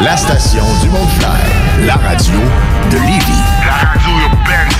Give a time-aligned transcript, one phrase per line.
[0.00, 1.06] la station du mont
[1.86, 2.38] la radio
[2.90, 3.42] de Lévis.
[3.64, 4.70] La radio urbaine,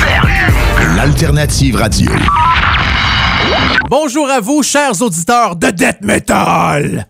[0.00, 0.96] sérieux.
[0.96, 2.10] L'alternative radio.
[3.90, 7.06] Bonjour à vous, chers auditeurs de Death Metal.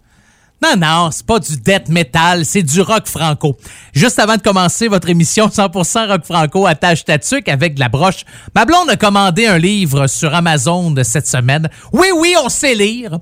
[0.63, 3.57] Non, non, c'est pas du death metal, c'est du rock franco.
[3.93, 7.89] Juste avant de commencer votre émission 100% rock franco à tâche tatuc avec de la
[7.89, 8.25] broche,
[8.55, 11.69] ma a commandé un livre sur Amazon de cette semaine.
[11.93, 13.19] Oui, oui, on sait lire.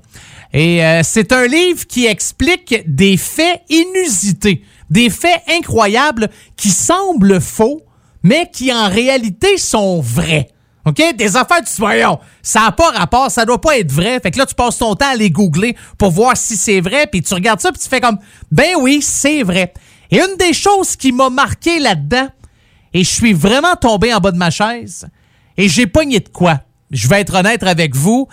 [0.53, 7.41] Et euh, c'est un livre qui explique des faits inusités, des faits incroyables qui semblent
[7.41, 7.81] faux,
[8.21, 10.49] mais qui en réalité sont vrais.
[10.85, 11.15] OK?
[11.15, 14.19] Des affaires, tu voyons, ça n'a pas rapport, ça doit pas être vrai.
[14.19, 17.07] Fait que là, tu passes ton temps à les googler pour voir si c'est vrai,
[17.07, 18.17] puis tu regardes ça, puis tu fais comme,
[18.51, 19.73] ben oui, c'est vrai.
[20.09, 22.27] Et une des choses qui m'a marqué là-dedans,
[22.93, 25.07] et je suis vraiment tombé en bas de ma chaise,
[25.57, 26.61] et j'ai pogné de quoi?
[26.89, 28.27] Je vais être honnête avec vous,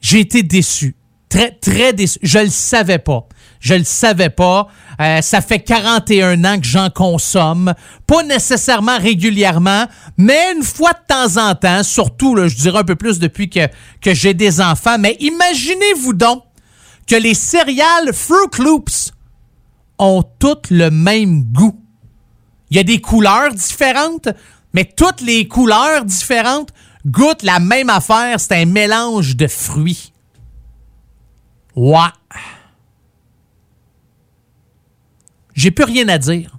[0.00, 0.94] j'ai été déçu.
[1.28, 2.18] Très, très déçu.
[2.22, 3.26] Je le savais pas.
[3.60, 4.68] Je le savais pas.
[5.00, 7.74] Euh, ça fait 41 ans que j'en consomme.
[8.06, 9.86] Pas nécessairement régulièrement,
[10.16, 13.68] mais une fois de temps en temps, surtout, je dirais un peu plus depuis que,
[14.04, 14.98] j'ai des enfants.
[14.98, 16.44] Mais imaginez-vous donc
[17.06, 19.12] que les céréales Fruit Loops
[19.98, 21.80] ont toutes le même goût.
[22.70, 24.28] Il y a des couleurs différentes,
[24.72, 26.70] mais toutes les couleurs différentes
[27.06, 28.40] goûtent la même affaire.
[28.40, 30.12] C'est un mélange de fruits.
[31.76, 31.98] Ouais.
[35.56, 36.58] J'ai plus rien à dire.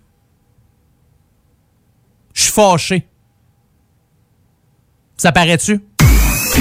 [2.34, 3.08] Je suis fâché.
[5.16, 5.80] Ça paraît-tu?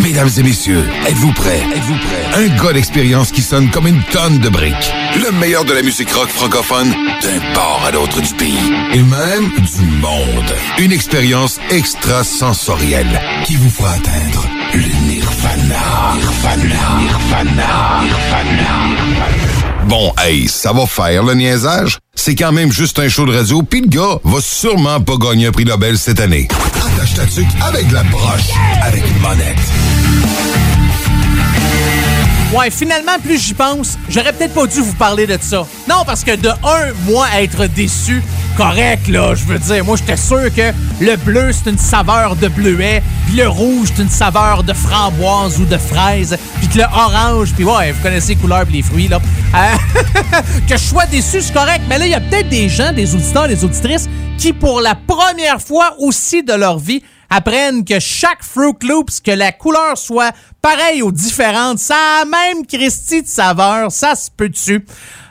[0.03, 1.63] Mesdames et messieurs, êtes-vous prêts?
[1.75, 2.27] Êtes-vous prêts?
[2.35, 4.93] Un gars d'expérience qui sonne comme une tonne de briques.
[5.15, 6.91] Le meilleur de la musique rock francophone
[7.23, 8.73] d'un port à l'autre du pays.
[8.93, 10.55] Et même du monde.
[10.79, 16.15] Une expérience extrasensorielle qui vous fera atteindre le nirvana.
[16.15, 17.01] Nirvana.
[19.87, 21.99] Bon, hey, ça va faire le niaisage.
[22.17, 25.47] C'est quand même juste un show de radio, puis le gars va sûrement pas gagner
[25.47, 26.49] un prix Nobel cette année.
[26.75, 28.51] Attache ta tuque avec la broche,
[28.83, 29.57] avec une monette.
[32.53, 35.67] Ouais, finalement, plus j'y pense, j'aurais peut-être pas dû vous parler de ça.
[35.89, 38.23] Non, parce que de un, moi, être déçu,
[38.57, 42.49] correct, là, je veux dire, moi, j'étais sûr que le bleu, c'est une saveur de
[42.49, 46.85] bleuet, puis le rouge, c'est une saveur de framboise ou de fraise, puis que le
[46.85, 49.21] orange, puis ouais, vous connaissez les couleurs les fruits, là.
[49.55, 52.93] Euh, que je sois déçu, c'est correct, mais là, il y a peut-être des gens,
[52.93, 54.09] des auditeurs, des auditrices,
[54.39, 59.33] qui, pour la première fois aussi de leur vie, apprennent que chaque Fruit Loops, que
[59.33, 64.49] la couleur soit pareille ou différente, ça a même Christie de saveur, ça se peut
[64.49, 64.85] dessus.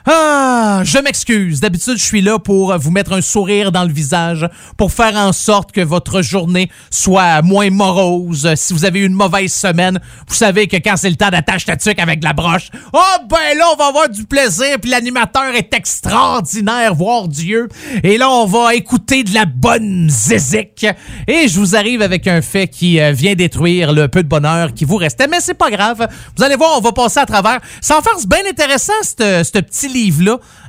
[0.08, 1.58] Ah, je m'excuse.
[1.58, 5.32] D'habitude, je suis là pour vous mettre un sourire dans le visage, pour faire en
[5.32, 8.54] sorte que votre journée soit moins morose.
[8.54, 11.62] Si vous avez eu une mauvaise semaine, vous savez que quand c'est le temps d'attache
[11.62, 15.56] statique avec de la broche, oh ben là, on va avoir du plaisir, puis l'animateur
[15.56, 17.68] est extraordinaire, voir Dieu.
[18.04, 20.86] Et là, on va écouter de la bonne zézique.
[21.26, 24.72] Et je vous arrive avec un fait qui euh, vient détruire le peu de bonheur
[24.72, 26.06] qui vous restait, mais c'est pas grave.
[26.36, 27.58] Vous allez voir, on va passer à travers.
[27.90, 29.88] En faire bien intéressant, ce petit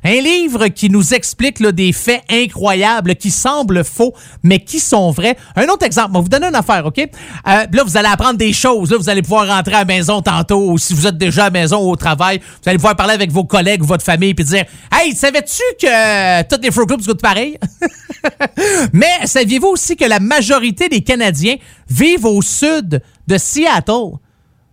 [0.03, 5.37] Un livre qui nous explique des faits incroyables qui semblent faux, mais qui sont vrais.
[5.55, 6.85] Un autre exemple, je vais vous donner une affaire?
[6.85, 7.11] Euh,
[7.45, 8.93] là, vous allez apprendre des choses.
[8.93, 11.59] Vous allez pouvoir rentrer à la maison tantôt, ou si vous êtes déjà à la
[11.59, 14.45] maison ou au travail, vous allez pouvoir parler avec vos collègues ou votre famille, puis
[14.45, 17.57] dire Hey, savais-tu que toutes les Fruit Loops goûtent pareil?
[18.93, 21.55] mais saviez-vous aussi que la majorité des Canadiens
[21.89, 24.19] vivent au sud de Seattle?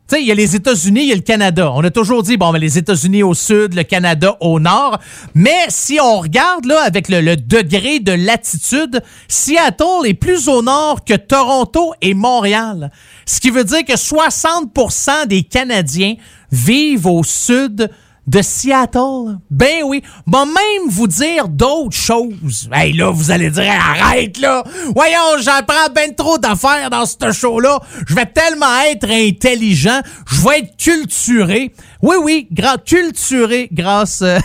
[0.07, 1.73] Tu sais, il y a les États-Unis, il y a le Canada.
[1.73, 5.01] On a toujours dit, bon, mais les États-Unis au sud, le Canada au nord.
[5.35, 11.05] Mais si on regarde, là, avec le, degré de latitude, Seattle est plus au nord
[11.05, 12.91] que Toronto et Montréal.
[13.25, 16.17] Ce qui veut dire que 60% des Canadiens
[16.53, 17.91] vivent au sud
[18.27, 19.39] de Seattle.
[19.51, 20.03] Ben oui.
[20.27, 22.69] Bon, même vous dire d'autres choses.
[22.73, 24.65] Hey, là, vous allez dire, arrête, là.
[24.95, 27.81] Voyons, j'apprends ben trop d'affaires dans ce show-là.
[28.07, 30.01] Je vais tellement être intelligent.
[30.27, 31.73] Je vais être culturé.
[32.05, 32.49] Oui, oui,
[32.85, 34.39] culturé grâce, euh,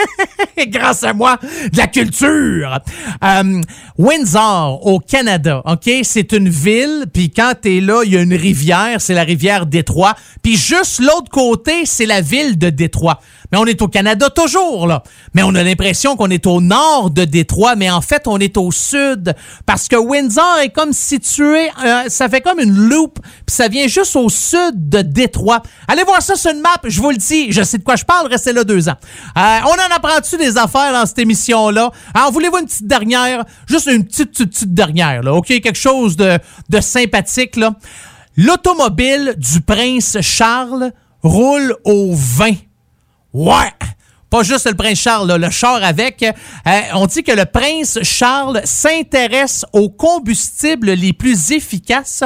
[0.68, 1.40] grâce à moi,
[1.72, 2.78] de la culture.
[3.24, 3.60] Euh,
[3.98, 5.90] Windsor, au Canada, OK?
[6.04, 9.66] C'est une ville, puis quand t'es là, il y a une rivière, c'est la rivière
[9.66, 10.14] Détroit.
[10.40, 13.20] Puis juste l'autre côté, c'est la ville de Détroit.
[13.52, 15.02] Mais on est au Canada toujours, là.
[15.34, 18.56] Mais on a l'impression qu'on est au nord de Détroit, mais en fait, on est
[18.56, 19.34] au sud.
[19.66, 23.86] Parce que Windsor est comme situé, euh, ça fait comme une loupe, puis ça vient
[23.86, 25.62] juste au sud de Détroit.
[25.88, 28.04] Allez voir ça sur une map, je vous le dis, je sais de quoi je
[28.04, 28.96] parle, restez là deux ans.
[29.36, 31.90] Euh, on en apprend-tu des affaires dans cette émission-là?
[32.14, 33.44] Alors, voulez-vous une petite dernière?
[33.66, 35.46] Juste une petite, petite, petite dernière, là, OK?
[35.46, 36.38] Quelque chose de,
[36.68, 37.74] de sympathique, là.
[38.36, 40.92] L'automobile du prince Charles
[41.22, 42.54] roule au vin.
[43.32, 43.72] Ouais!
[44.30, 46.22] pas juste le prince Charles, le char avec.
[46.22, 52.22] Euh, on dit que le prince Charles s'intéresse aux combustibles les plus efficaces.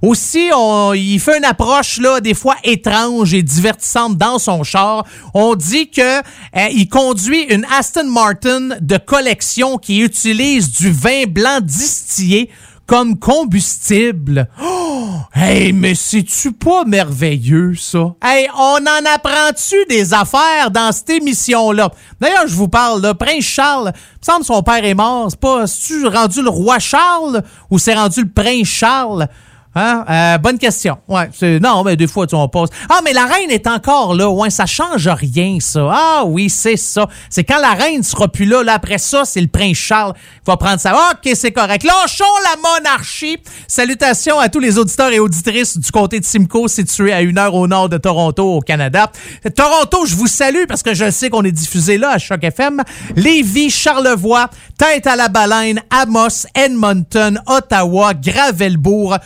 [0.00, 0.50] Aussi,
[0.94, 5.04] il fait une approche là des fois étrange et divertissante dans son char.
[5.34, 11.24] On dit que euh, il conduit une Aston Martin de collection qui utilise du vin
[11.26, 12.50] blanc distillé
[12.88, 14.48] comme combustible.
[14.62, 18.14] Oh, hey, mais c'est-tu pas merveilleux, ça?
[18.24, 21.90] Hey, on en apprend-tu des affaires dans cette émission-là?
[22.18, 25.26] D'ailleurs, je vous parle, le prince Charles, il me semble que son père est mort.
[25.28, 29.28] C'est pas, c'est-tu rendu le roi Charles ou c'est rendu le prince Charles?
[29.78, 30.04] Hein?
[30.10, 30.98] Euh, bonne question.
[31.06, 31.30] Ouais,
[31.60, 32.70] non, mais des fois, tu en poses.
[32.88, 34.28] Ah, mais la reine est encore là.
[34.28, 35.88] Ouais, ça change rien, ça.
[35.92, 37.06] Ah oui, c'est ça.
[37.30, 40.20] C'est quand la reine sera plus là, là après ça, c'est le prince Charles qui
[40.46, 40.94] va prendre ça.
[40.94, 41.84] OK, c'est correct.
[41.84, 43.38] Lâchons la monarchie.
[43.68, 47.54] Salutations à tous les auditeurs et auditrices du comté de Simcoe, situé à une heure
[47.54, 49.12] au nord de Toronto, au Canada.
[49.54, 52.82] Toronto, je vous salue parce que je sais qu'on est diffusé là à Choc FM.
[53.14, 59.16] Lévis, Charlevoix, Tête à la Baleine, Amos, Edmonton, Ottawa, Gravelbourg,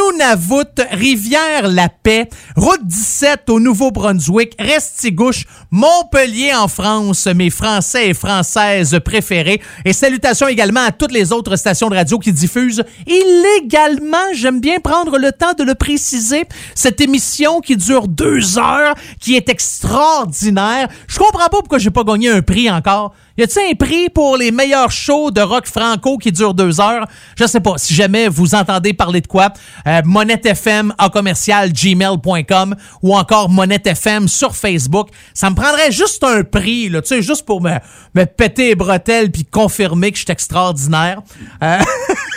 [0.00, 9.60] Nunavut, Rivière-la-Paix, Route 17 au Nouveau-Brunswick, Restigouche, Montpellier en France, mes Français et Françaises préférés.
[9.84, 14.80] Et salutations également à toutes les autres stations de radio qui diffusent illégalement, j'aime bien
[14.80, 16.44] prendre le temps de le préciser,
[16.74, 20.88] cette émission qui dure deux heures, qui est extraordinaire.
[21.08, 23.14] Je comprends pas pourquoi j'ai pas gagné un prix encore.
[23.38, 27.06] Y a-t-il un prix pour les meilleurs shows de rock franco qui durent deux heures?
[27.36, 27.74] Je sais pas.
[27.78, 29.52] Si jamais vous entendez parler de quoi,
[29.86, 30.02] euh,
[30.44, 35.08] FM en commercial gmail.com ou encore Monette FM sur Facebook.
[35.34, 37.72] Ça me prendrait juste un prix, là, tu sais, juste pour me,
[38.14, 41.22] me péter les bretelles puis confirmer que je suis extraordinaire.
[41.62, 41.78] Euh...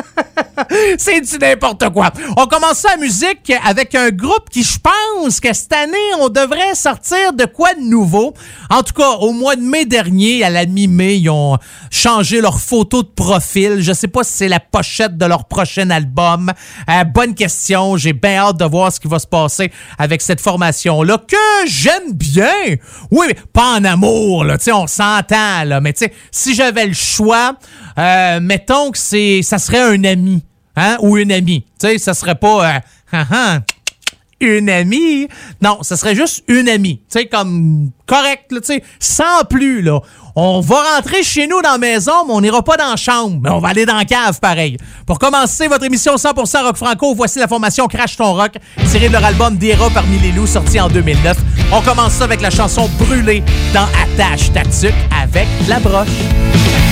[0.98, 2.10] c'est du n'importe quoi.
[2.36, 6.74] On commence la musique avec un groupe qui, je pense que cette année, on devrait
[6.74, 8.34] sortir de quoi de nouveau.
[8.70, 11.58] En tout cas, au mois de mai dernier, à la mi-mai, ils ont
[11.90, 13.80] changé leur photo de profil.
[13.80, 16.50] Je sais pas si c'est la pochette de leur prochain album.
[16.88, 17.96] Euh, bonne question.
[17.96, 22.12] J'ai bien hâte de voir ce qui va se passer avec cette formation-là que j'aime
[22.12, 22.76] bien.
[23.10, 24.58] Oui, mais pas en amour, là.
[24.58, 25.80] Tu sais, on s'entend, là.
[25.80, 27.54] Mais tu si j'avais le choix,
[27.98, 30.42] euh, mettons que c'est, ça serait un ami,
[30.76, 31.64] hein, ou une amie.
[31.78, 32.80] Tu sais, ça serait pas,
[33.12, 33.58] euh,
[34.42, 35.28] une amie.
[35.62, 36.98] Non, ça serait juste une amie.
[37.10, 40.00] Tu sais, comme correct, tu sais, sans plus, là.
[40.34, 43.38] On va rentrer chez nous dans la maison, mais on n'ira pas dans la chambre.
[43.42, 44.78] Mais on va aller dans la cave, pareil.
[45.06, 48.52] Pour commencer votre émission 100% rock franco, voici la formation Crash ton rock,
[48.90, 51.36] tirée de leur album Dira parmi les loups, sorti en 2009.
[51.70, 53.42] On commence ça avec la chanson Brûlée
[53.74, 54.62] dans Attache ta
[55.22, 56.08] avec La Broche.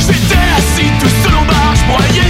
[0.00, 1.40] J'étais assis tout seul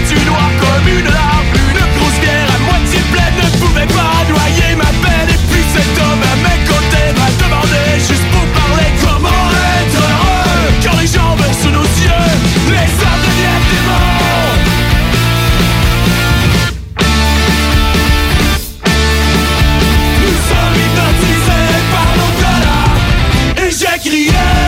[0.08, 1.06] du noir comme une.
[1.06, 4.99] Une grosse à moitié pleine ne pouvait pas noyer ma
[24.10, 24.59] crier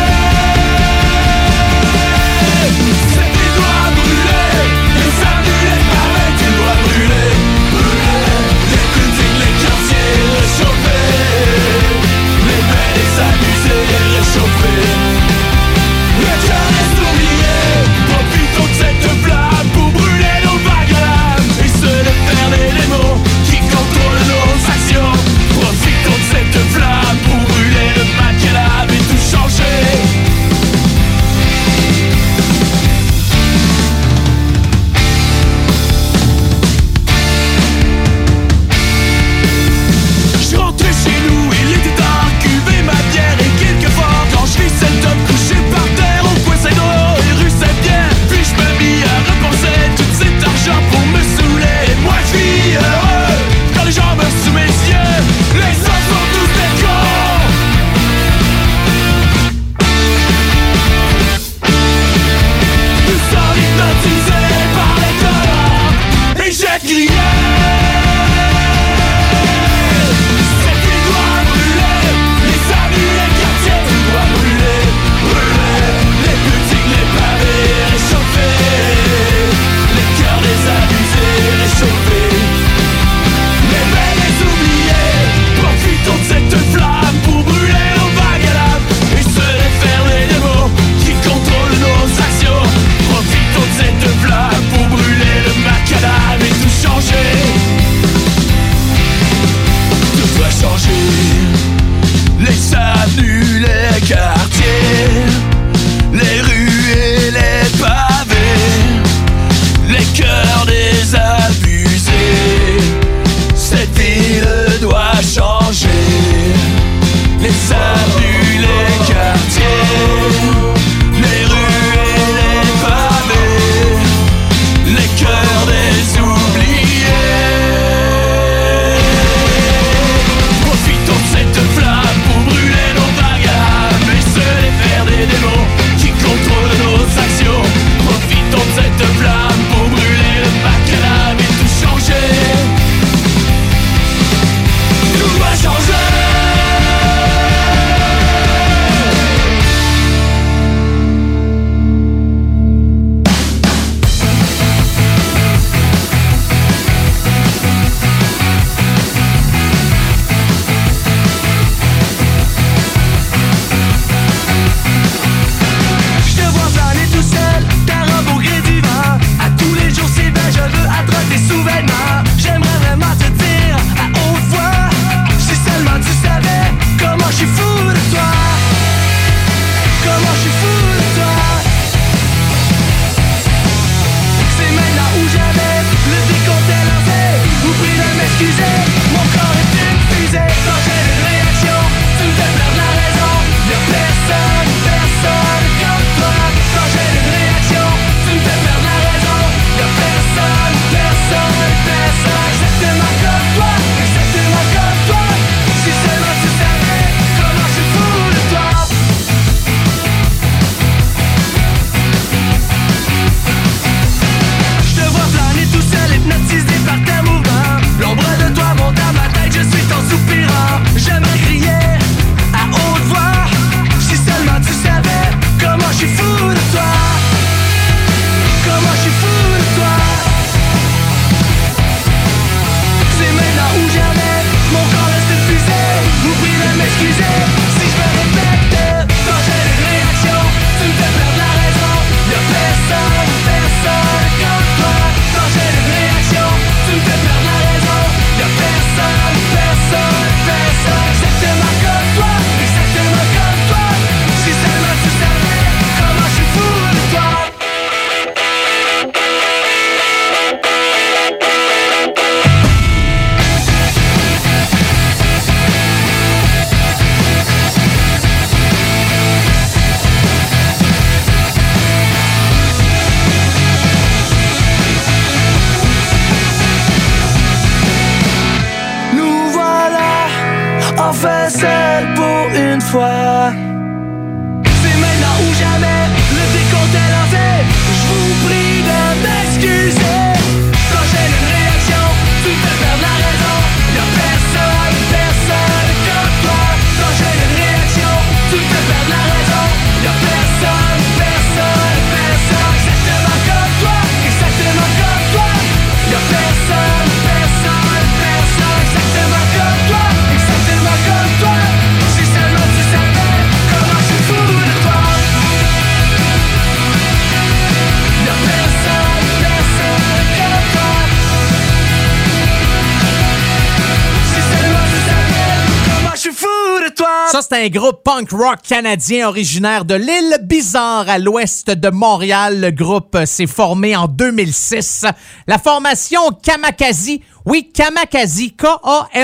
[327.63, 332.61] un groupe punk rock canadien originaire de l'île Bizarre à l'ouest de Montréal.
[332.61, 335.07] Le groupe s'est formé en 2006.
[335.47, 339.23] La formation Kamakazi, oui, Kamakazi, K-A-M-A-K-A-Z-I.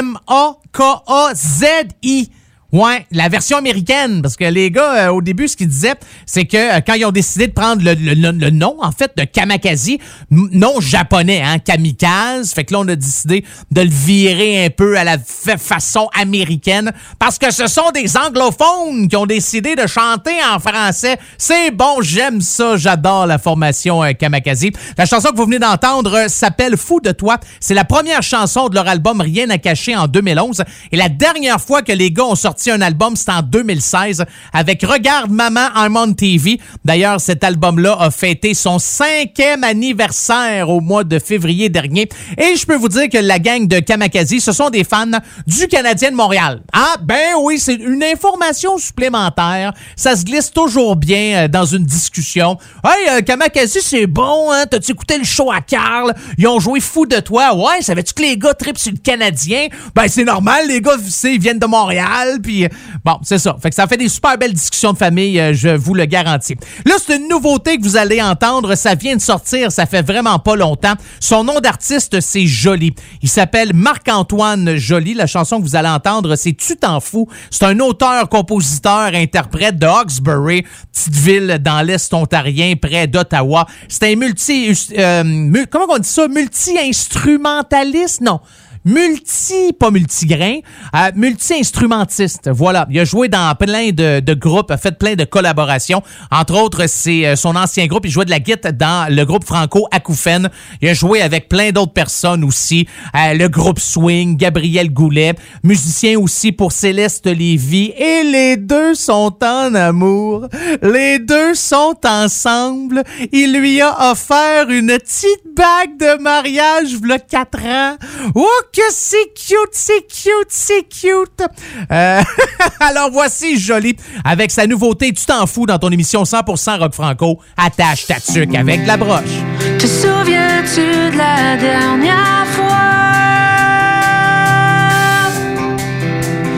[2.70, 5.94] Ouais, la version américaine, parce que les gars, euh, au début, ce qu'ils disaient,
[6.26, 9.10] c'est que euh, quand ils ont décidé de prendre le, le- le- nom, en fait,
[9.16, 9.98] de Kamakazi,
[10.30, 14.98] nom japonais, hein, kamikaze, fait que là, on a décidé de le virer un peu
[14.98, 19.86] à la fa- façon américaine, parce que ce sont des anglophones qui ont décidé de
[19.86, 21.16] chanter en français.
[21.38, 24.72] C'est bon, j'aime ça, j'adore la formation euh, Kamakazi.
[24.98, 27.38] La chanson que vous venez d'entendre euh, s'appelle Fou de toi.
[27.60, 30.64] C'est la première chanson de leur album Rien à cacher en 2011.
[30.92, 34.82] Et la dernière fois que les gars ont sorti un album, c'était en 2016 avec
[34.82, 36.60] Regarde Maman, I'm TV.
[36.84, 42.08] D'ailleurs, cet album-là a fêté son cinquième anniversaire au mois de février dernier.
[42.36, 45.06] Et je peux vous dire que la gang de Kamakazi, ce sont des fans
[45.46, 46.60] du Canadien de Montréal.
[46.72, 49.72] Ah, ben oui, c'est une information supplémentaire.
[49.96, 52.58] Ça se glisse toujours bien euh, dans une discussion.
[52.84, 54.66] Hey, euh, Kamakazi, c'est bon, hein?
[54.70, 56.14] T'as-tu écouté le show à Carl?
[56.36, 57.54] Ils ont joué fou de toi.
[57.54, 59.68] Ouais, savais-tu que les gars tripent sur le Canadien?
[59.94, 62.68] Ben, c'est normal, les gars, ils viennent de Montréal, puis euh,
[63.04, 63.54] bon, c'est ça.
[63.62, 66.56] Fait que ça fait des super belles discussions de famille, euh, je vous le garantis.
[66.86, 68.74] Là, c'est une nouveauté que vous allez entendre.
[68.74, 70.94] Ça vient de sortir, ça fait vraiment pas longtemps.
[71.20, 72.94] Son nom d'artiste, c'est Jolie.
[73.20, 75.12] Il s'appelle Marc-Antoine Jolie.
[75.12, 77.28] La chanson que vous allez entendre, c'est Tu t'en fous.
[77.50, 83.66] C'est un auteur, compositeur, interprète de Hawkesbury, petite ville dans l'Est ontarien, près d'Ottawa.
[83.88, 84.74] C'est un multi...
[84.96, 86.26] euh, comment on dit ça?
[86.28, 88.22] Multi-instrumentaliste?
[88.22, 88.40] Non
[88.88, 90.60] multi, pas multigrain,
[90.94, 92.50] euh, multi-instrumentiste.
[92.50, 92.86] Voilà.
[92.90, 96.02] Il a joué dans plein de, de groupes, a fait plein de collaborations.
[96.30, 98.06] Entre autres, c'est euh, son ancien groupe.
[98.06, 100.48] Il jouait de la guitare dans le groupe Franco Acouphène.
[100.80, 102.88] Il a joué avec plein d'autres personnes aussi.
[103.14, 107.92] Euh, le groupe Swing, Gabriel Goulet, musicien aussi pour Céleste Lévy.
[107.96, 110.48] Et les deux sont en amour.
[110.82, 113.02] Les deux sont ensemble.
[113.32, 117.96] Il lui a offert une petite bague de mariage, v'là quatre ans.
[118.34, 118.46] Oh,
[118.78, 121.42] que c'est cute, c'est cute, c'est cute.
[121.90, 122.22] Euh,
[122.80, 127.40] alors voici Jolie avec sa nouveauté Tu t'en fous dans ton émission 100% rock franco.
[127.56, 129.42] Attache ta tuque avec la broche.
[129.80, 132.66] Te souviens-tu de la dernière fois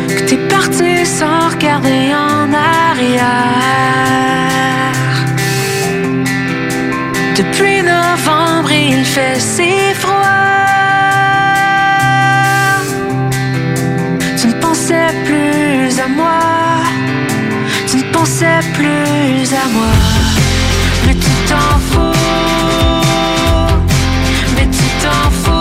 [0.09, 3.31] que t'es parti sans regarder en arrière?
[7.35, 10.20] Depuis novembre, il fait si froid.
[17.87, 19.93] Tu ne pensais plus à moi.
[21.07, 22.17] Mais tu t'en fous.
[24.57, 25.60] Mais tu t'en fous.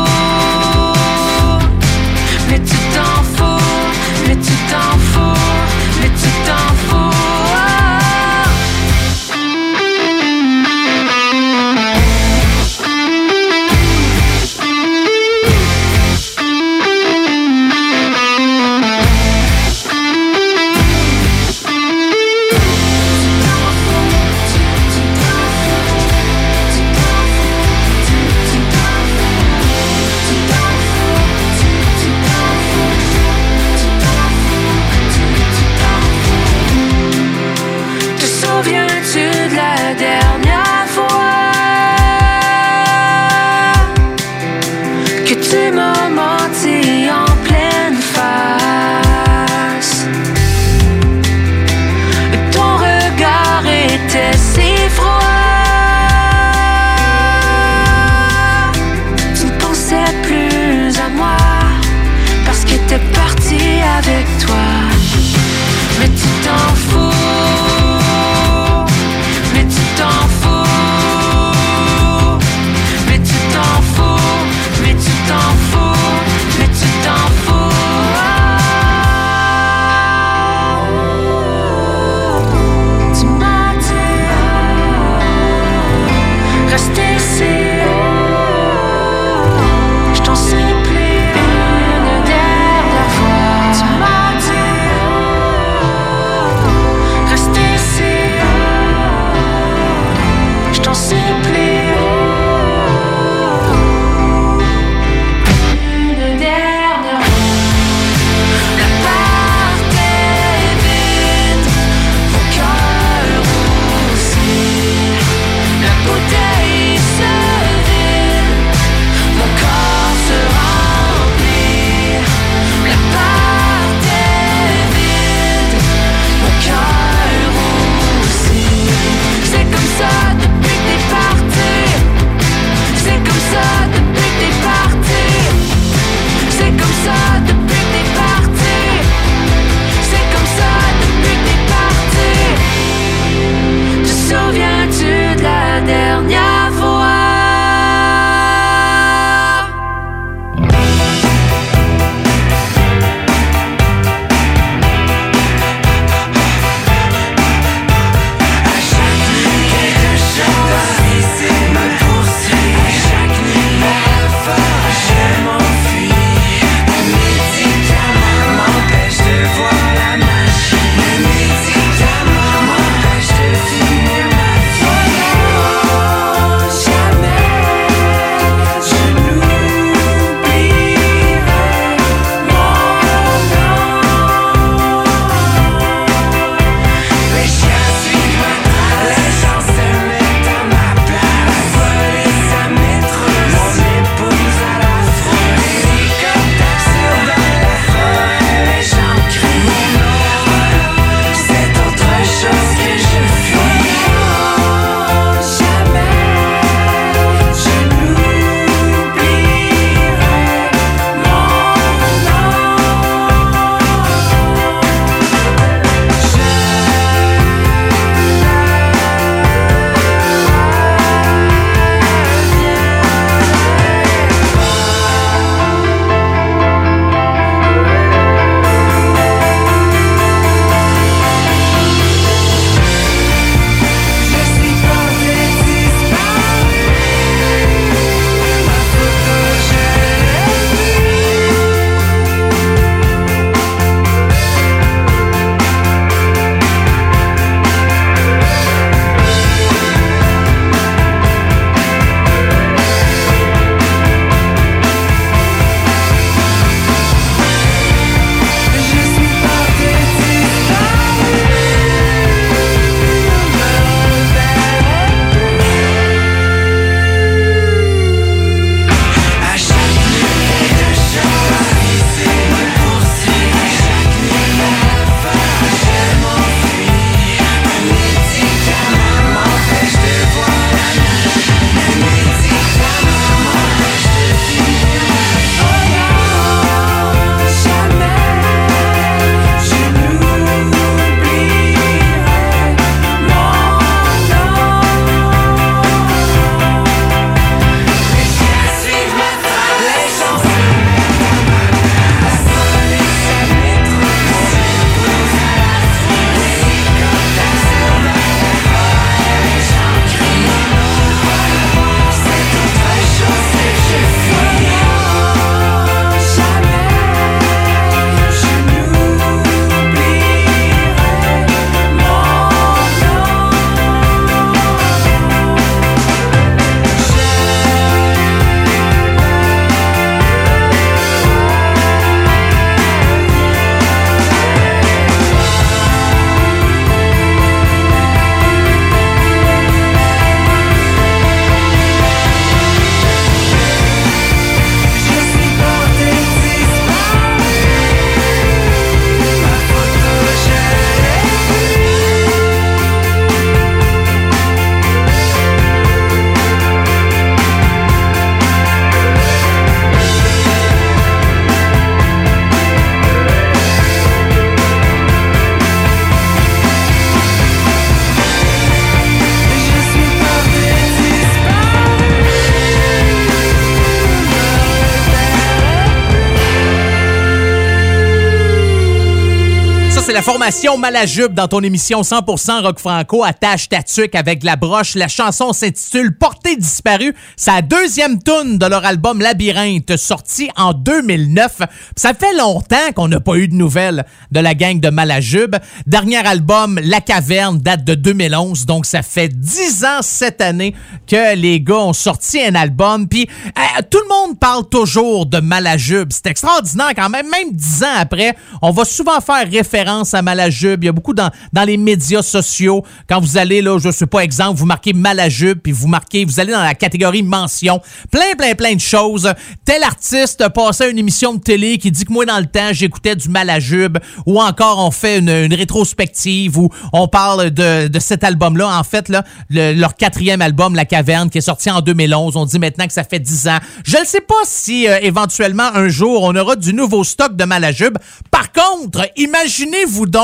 [380.32, 383.24] C'est la formation Malajube dans ton émission 100% rock franco.
[383.24, 384.96] Attache ta tuque avec la broche.
[384.96, 387.14] La chanson s'intitule Portée disparue.
[387.46, 391.62] La deuxième tune de leur album Labyrinthe, sorti en 2009.
[391.96, 395.56] Ça fait longtemps qu'on n'a pas eu de nouvelles de la gang de Malajube.
[395.86, 398.66] Dernier album, La Caverne, date de 2011.
[398.66, 400.74] Donc, ça fait 10 ans cette année
[401.06, 403.08] que les gars ont sorti un album.
[403.08, 406.10] Puis, euh, tout le monde parle toujours de Malajube.
[406.12, 407.30] C'est extraordinaire quand même.
[407.30, 410.39] Même 10 ans après, on va souvent faire référence à Malajube.
[410.48, 412.84] Il y a beaucoup dans, dans les médias sociaux.
[413.08, 416.40] Quand vous allez, là, je sais pas, exemple, vous marquez Malajube, puis vous marquez, vous
[416.40, 417.82] allez dans la catégorie mention.
[418.12, 419.32] Plein, plein, plein de choses.
[419.66, 423.16] Tel artiste à une émission de télé qui dit que moi, dans le temps, j'écoutais
[423.16, 423.98] du Malajube.
[424.26, 428.78] Ou encore, on fait une, rétrospective où on parle de, de cet album-là.
[428.78, 432.36] En fait, là, le- leur quatrième album, La Caverne, qui est sorti en 2011.
[432.38, 433.60] On dit maintenant que ça fait 10 ans.
[433.84, 437.46] Je ne sais pas si euh, éventuellement un jour on aura du nouveau stock de
[437.46, 437.98] Malajube.
[438.32, 440.19] Par contre, imaginez-vous donc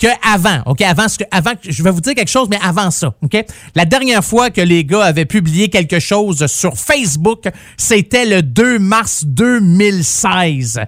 [0.00, 1.24] que avant, ok, avant, ce que-
[1.68, 4.84] je vais vous dire quelque chose, mais avant ça, ok, la dernière fois que les
[4.84, 7.44] gars avaient publié quelque chose sur Facebook,
[7.76, 10.80] c'était le 2 mars 2016.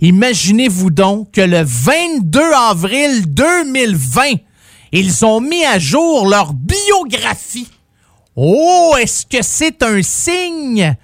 [0.00, 4.34] Imaginez-vous donc que le 22 avril 2020,
[4.92, 7.68] ils ont mis à jour leur biographie.
[8.36, 10.94] Oh, est-ce que c'est un signe?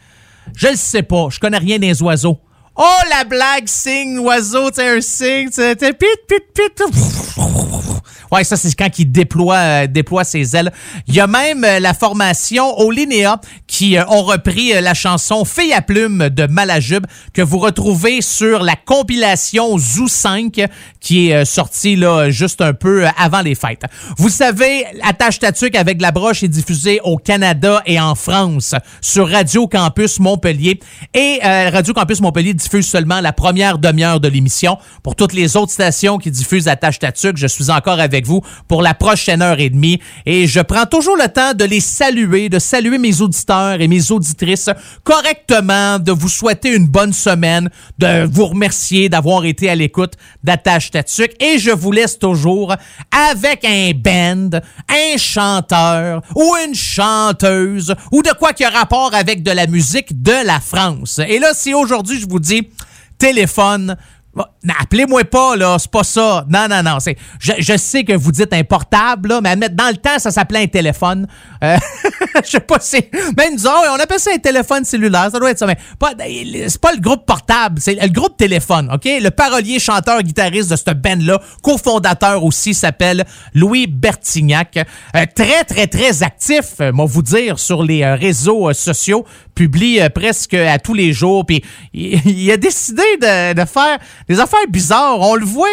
[0.57, 1.29] Je le sais pas.
[1.31, 2.39] Je connais rien des oiseaux.
[2.83, 6.83] Oh, la blague signe, oiseau, c'est un signe, c'est pit, pit, pit.
[8.33, 10.71] Ouais, ça, c'est quand il déploie, euh, déploie ses ailes.
[11.09, 15.73] Il y a même euh, la formation Olinéa qui euh, ont repris la chanson Fille
[15.73, 20.65] à plume de Malajube que vous retrouvez sur la compilation Zoo 5
[21.01, 23.83] qui est sortie là, juste un peu avant les fêtes.
[24.19, 29.29] Vous savez, Attache Tatuc avec la broche est diffusée au Canada et en France sur
[29.29, 30.79] Radio Campus Montpellier.
[31.15, 34.77] Et Radio Campus Montpellier diffuse seulement la première demi-heure de l'émission.
[35.03, 38.83] Pour toutes les autres stations qui diffusent Attache Tatuc, je suis encore avec vous pour
[38.83, 40.01] la prochaine heure et demie.
[40.27, 44.11] Et je prends toujours le temps de les saluer, de saluer mes auditeurs et mes
[44.11, 44.71] auditrices
[45.05, 50.91] correctement, de vous souhaiter une bonne semaine, de vous remercier d'avoir été à l'écoute d'Attache
[50.91, 51.33] Tatuc.
[51.41, 52.75] Et je vous laisse toujours
[53.11, 59.43] avec un band, un chanteur ou une chanteuse ou de quoi qui a rapport avec
[59.43, 61.21] de la musique de la France.
[61.27, 62.69] Et là, si aujourd'hui je vous dis
[63.19, 63.97] téléphone,
[64.81, 66.45] Appelez-moi pas, là, c'est pas ça.
[66.49, 67.01] Non, non, non.
[67.01, 70.19] c'est- Je, je sais que vous dites un portable, là, mais admettez, dans le temps,
[70.19, 71.27] ça s'appelait un téléphone.
[71.65, 71.77] Euh,
[72.45, 72.99] je sais pas si.
[73.37, 75.67] Même disons, on appelle ça un téléphone cellulaire, ça doit être ça.
[75.67, 76.13] Mais pas,
[76.69, 79.05] c'est pas le groupe portable, c'est le groupe téléphone, OK?
[79.05, 84.77] Le parolier, chanteur, guitariste de cette band-là, cofondateur aussi, s'appelle Louis Bertignac.
[85.17, 89.25] Euh, très, très, très actif, euh, moi, vous dire, sur les euh, réseaux euh, sociaux.
[89.55, 91.45] Publie presque à tous les jours.
[91.45, 91.63] Puis
[91.93, 93.99] il, il a décidé de, de faire
[94.31, 95.21] des affaires bizarres.
[95.21, 95.67] On le voit,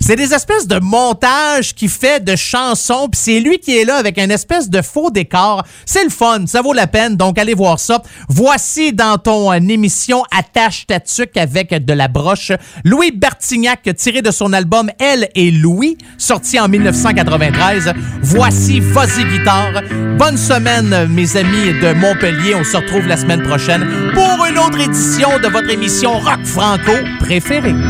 [0.00, 3.06] c'est des espèces de montages qu'il fait de chansons.
[3.12, 5.62] Puis c'est lui qui est là avec une espèce de faux décor.
[5.84, 7.16] C'est le fun, ça vaut la peine.
[7.16, 8.02] Donc allez voir ça.
[8.30, 11.00] Voici dans ton euh, émission Attache ta
[11.36, 12.52] avec de la broche
[12.82, 17.92] Louis Bertignac tiré de son album Elle et Louis sorti en 1993.
[18.22, 19.82] Voici Vas-y guitare.
[20.16, 22.54] Bonne semaine mes amis de Montpellier.
[22.54, 26.92] On se retrouve la semaine prochaine pour une autre édition de votre émission Rock Franco
[27.20, 27.81] préférée.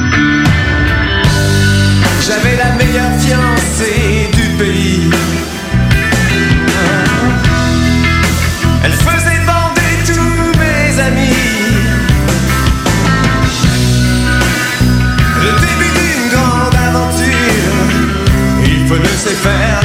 [2.26, 5.10] J'avais la meilleure fiancée du pays.
[8.84, 11.36] Elle faisait bander tous mes amis.
[15.44, 17.76] Le début d'une grande aventure.
[18.64, 19.81] Il faut laisser faire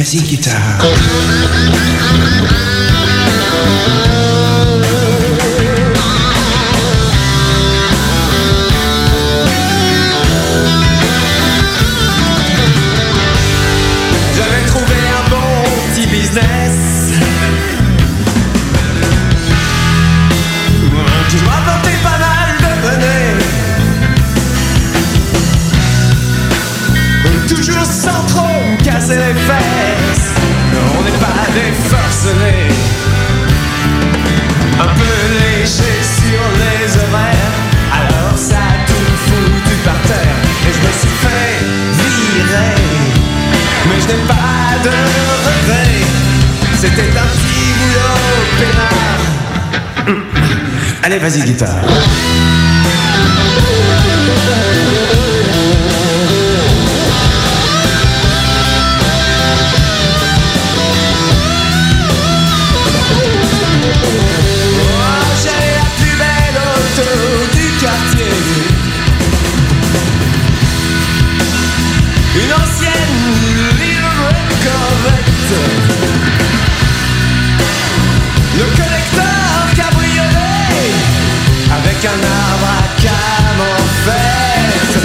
[0.00, 0.40] Allez vas-y
[34.80, 37.54] Un peu léger sur les horaires.
[37.92, 40.36] Alors ça a tout foutu par terre.
[40.66, 41.54] Et je me suis fait
[41.98, 42.80] virer.
[43.88, 46.04] Mais je n'ai pas de regrets
[46.78, 48.18] C'était un petit boulot
[48.58, 49.24] peinard
[51.02, 51.80] Allez vas-y guitare
[82.00, 85.00] avec un arbre à cam en fait.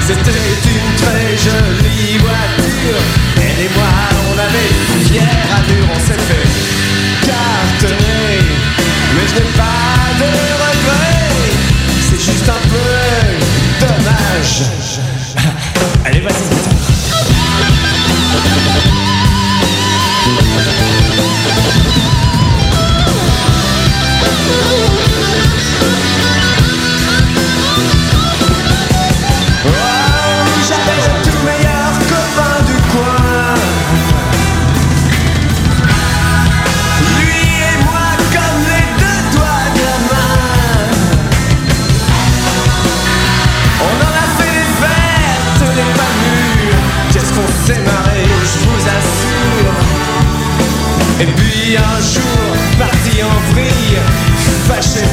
[0.00, 0.30] C'était
[0.70, 3.00] une très jolie voiture.
[3.36, 3.92] Elle et moi,
[4.30, 6.48] on avait une fière allure, on s'est fait
[7.26, 8.40] cartonner.
[9.14, 10.26] Mais je n'ai pas de
[10.64, 11.52] regrets,
[12.08, 14.95] c'est juste un peu dommage.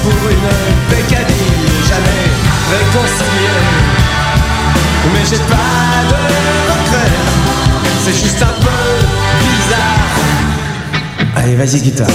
[0.03, 0.49] Pour une
[0.89, 2.25] bécadille, jamais
[2.71, 3.55] réconcilié.
[5.13, 6.15] Mais j'ai pas de
[6.71, 7.13] regret,
[8.03, 8.81] c'est juste un peu
[9.39, 10.13] bizarre.
[11.35, 12.07] Allez, vas-y, guitare.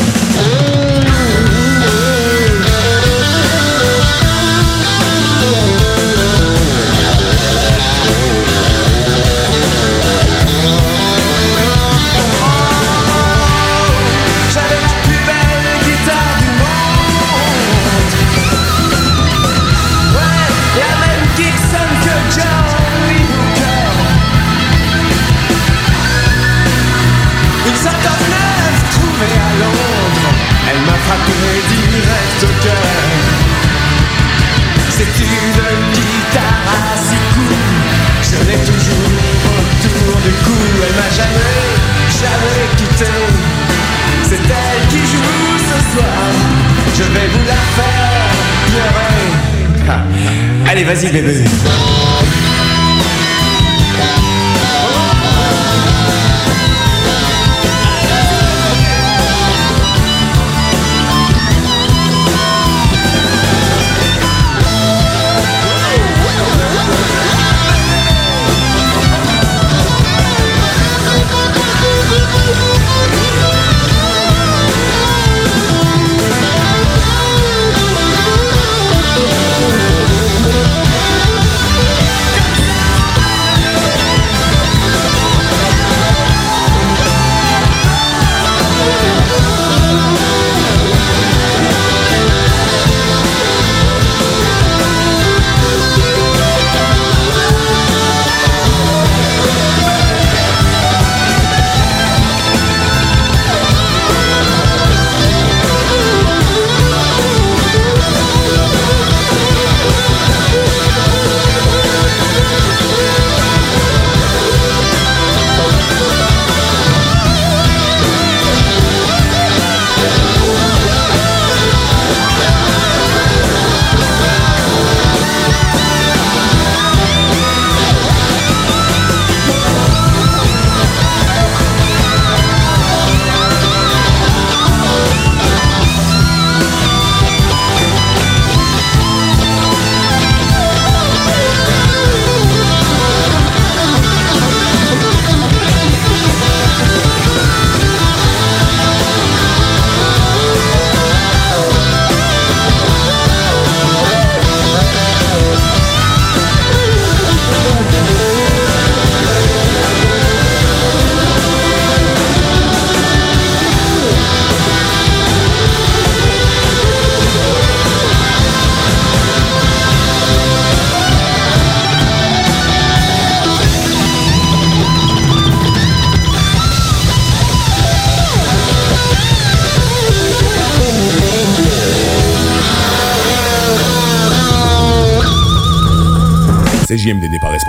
[46.98, 48.28] Je vais vous la faire
[48.66, 49.88] pleurer.
[49.88, 50.70] Ah.
[50.70, 51.44] Allez, vas-y bébé.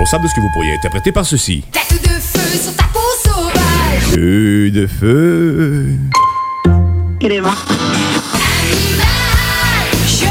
[0.09, 1.63] Responsable de ce que vous pourriez interpréter par ceci.
[1.71, 4.01] Tête de feu sur ta peau sauvage.
[4.11, 5.85] Feu de feu.
[7.23, 7.53] Animal,
[10.07, 10.25] je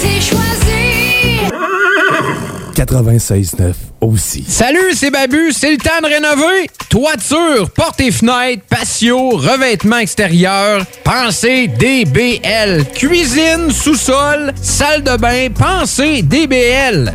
[0.00, 1.40] t'ai choisi.
[2.74, 4.44] 96.9 aussi.
[4.48, 6.70] Salut, c'est Babu, c'est le temps de rénover.
[6.88, 12.86] Toiture, portes et fenêtres, patio, revêtement extérieur, pensez DBL.
[12.94, 17.14] Cuisine, sous-sol, salle de bain, pensez DBL.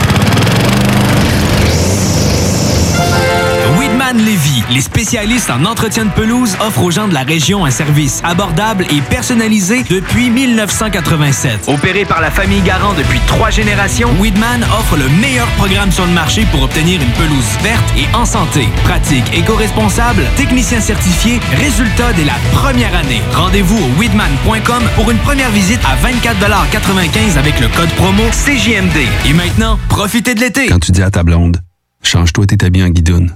[4.17, 8.21] Lévy, les spécialistes en entretien de pelouse, offrent aux gens de la région un service
[8.23, 11.67] abordable et personnalisé depuis 1987.
[11.67, 16.11] Opéré par la famille Garant depuis trois générations, Weedman offre le meilleur programme sur le
[16.11, 18.67] marché pour obtenir une pelouse verte et en santé.
[18.83, 23.21] Pratique éco-responsable, technicien certifié, résultat dès la première année.
[23.33, 28.97] Rendez-vous au weedman.com pour une première visite à 24,95 avec le code promo CJMD.
[29.25, 30.67] Et maintenant, profitez de l'été.
[30.67, 31.61] Quand tu dis à ta blonde,
[32.03, 33.35] change-toi tes habits en guidoune.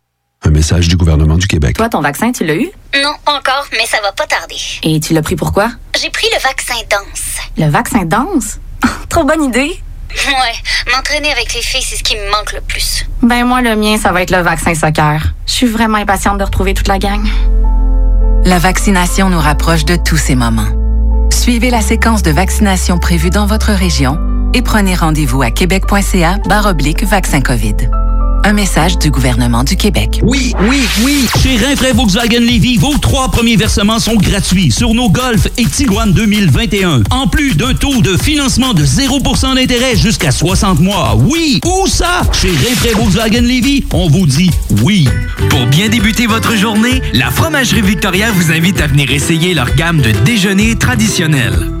[0.43, 1.77] Un message du gouvernement du Québec.
[1.77, 2.71] Toi, ton vaccin, tu l'as eu?
[2.95, 4.55] Non, encore, mais ça va pas tarder.
[4.81, 5.69] Et tu l'as pris pourquoi?
[6.01, 7.37] J'ai pris le vaccin danse.
[7.57, 8.59] Le vaccin danse?
[9.09, 9.79] Trop bonne idée!
[10.09, 13.05] Ouais, m'entraîner avec les filles, c'est ce qui me manque le plus.
[13.21, 15.21] Ben moi, le mien, ça va être le vaccin soccer.
[15.45, 17.23] Je suis vraiment impatiente de retrouver toute la gang.
[18.43, 20.67] La vaccination nous rapproche de tous ces moments.
[21.31, 24.19] Suivez la séquence de vaccination prévue dans votre région
[24.55, 27.75] et prenez rendez-vous à québec.ca oblique vaccin COVID.
[28.51, 30.19] Un message du gouvernement du Québec.
[30.23, 31.25] Oui, oui, oui.
[31.41, 36.11] Chez Rinfraie Volkswagen Levy, vos trois premiers versements sont gratuits sur nos Golf et Tiguan
[36.11, 37.03] 2021.
[37.11, 41.15] En plus d'un taux de financement de 0% d'intérêt jusqu'à 60 mois.
[41.17, 42.23] Oui, où ça?
[42.33, 44.51] Chez Rinfraie Volkswagen Levy, on vous dit
[44.83, 45.07] oui.
[45.49, 50.01] Pour bien débuter votre journée, la Fromagerie Victoria vous invite à venir essayer leur gamme
[50.01, 51.71] de déjeuners traditionnels.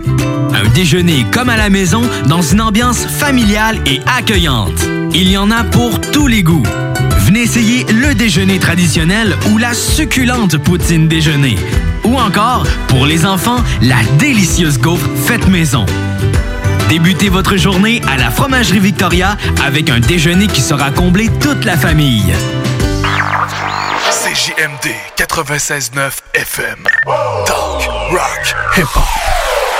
[0.53, 4.87] Un déjeuner comme à la maison dans une ambiance familiale et accueillante.
[5.13, 6.60] Il y en a pour tous les goûts.
[7.19, 11.57] Venez essayer le déjeuner traditionnel ou la succulente poutine déjeuner.
[12.03, 15.85] Ou encore, pour les enfants, la délicieuse gaufre faite maison.
[16.89, 21.77] Débutez votre journée à la Fromagerie Victoria avec un déjeuner qui sera comblé toute la
[21.77, 22.33] famille.
[24.11, 26.85] CJMD 96.9 FM.
[27.45, 29.70] Talk, rock, hip-hop.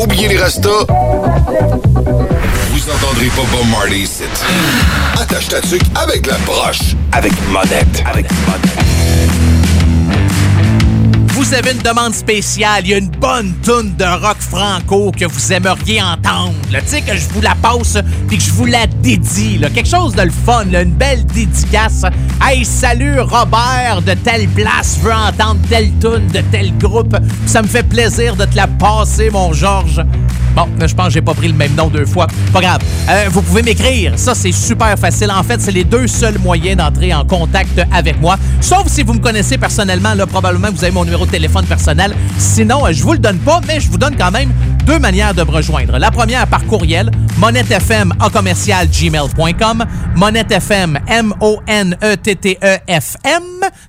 [0.00, 0.86] Oubliez les restos.
[0.86, 4.24] Vous entendrez pas Bob Marley ici.
[5.20, 6.96] Attache ta tuque avec la broche.
[7.12, 8.02] Avec monette.
[8.06, 9.31] Avec monette.
[11.44, 15.24] Vous avez une demande spéciale, il y a une bonne toune de rock franco que
[15.24, 16.54] vous aimeriez entendre.
[16.70, 19.60] Tu sais, que je vous la passe puis que je vous la dédie.
[19.74, 22.04] Quelque chose de le fun, une belle dédicace.
[22.40, 27.16] Hey, salut Robert de telle place, veux entendre telle toune de tel groupe.
[27.46, 30.00] Ça me fait plaisir de te la passer, mon Georges.
[30.54, 32.26] Bon, je pense que j'ai pas pris le même nom deux fois.
[32.52, 32.80] Pas grave.
[33.08, 34.12] Euh, vous pouvez m'écrire.
[34.16, 35.30] Ça, c'est super facile.
[35.30, 38.36] En fait, c'est les deux seuls moyens d'entrer en contact avec moi.
[38.60, 42.14] Sauf si vous me connaissez personnellement, là, probablement vous avez mon numéro de téléphone personnel.
[42.38, 44.52] Sinon, euh, je vous le donne pas, mais je vous donne quand même
[44.84, 45.98] deux manières de me rejoindre.
[45.98, 49.84] La première par courriel, monettefm à commercial gmail.com,
[50.16, 52.22] monettefm, M-O-N-E-T-T-E-F-M,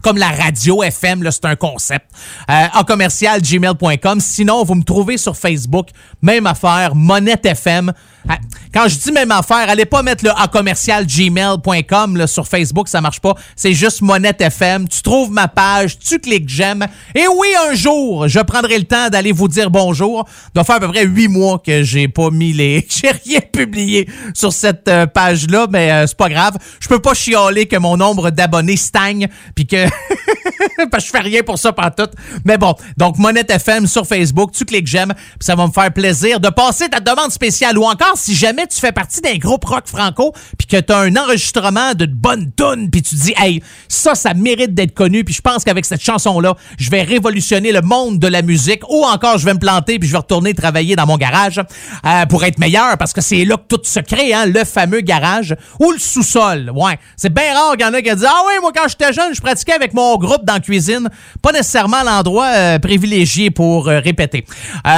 [0.01, 2.05] comme la radio FM, là, c'est un concept,
[2.49, 4.20] euh, à commercial gmail.com.
[4.20, 5.88] Sinon, vous me trouvez sur Facebook,
[6.22, 7.91] même affaire, Monette FM.
[8.28, 8.38] Ah,
[8.74, 12.88] Quand je dis même affaire, allez pas mettre le à commercial gmail.com là, sur Facebook,
[12.88, 13.36] ça marche pas.
[13.55, 14.88] C'est juste Monette FM.
[14.88, 16.86] Tu trouves ma page, tu cliques j'aime.
[17.13, 20.26] Et oui, un jour, je prendrai le temps d'aller vous dire bonjour.
[20.28, 23.39] Ça doit faire à peu près huit mois que j'ai pas mis les, j'ai rien
[23.41, 26.57] publié sur cette euh, page-là, mais euh, c'est pas grave.
[26.80, 29.86] Je peux pas chialer que mon nombre d'abonnés stagne, puis que
[30.91, 32.09] parce que je fais rien pour ça tout.
[32.45, 36.39] Mais bon, donc Monette FM sur Facebook, tu cliques j'aime, ça va me faire plaisir
[36.39, 39.88] de passer ta demande spéciale ou encore si jamais tu fais partie d'un groupe rock
[39.88, 44.16] franco puis que tu as un enregistrement de bonne tune puis tu dis hey, ça
[44.16, 47.82] ça mérite d'être connu puis je pense qu'avec cette chanson là, je vais révolutionner le
[47.82, 50.95] monde de la musique ou encore je vais me planter puis je vais retourner travailler
[50.95, 51.59] dans mon garage
[52.05, 55.01] euh, pour être meilleur parce que c'est là que tout se crée hein, le fameux
[55.01, 56.72] garage ou le sous-sol.
[56.76, 59.14] Ouais, c'est bien rare qu'il y en a qui disent "Ah oui, moi quand j'étais
[59.14, 61.09] jeune, je pratiquais avec mon groupe dans la cuisine,
[61.41, 64.45] pas nécessairement l'endroit euh, privilégié pour euh, répéter.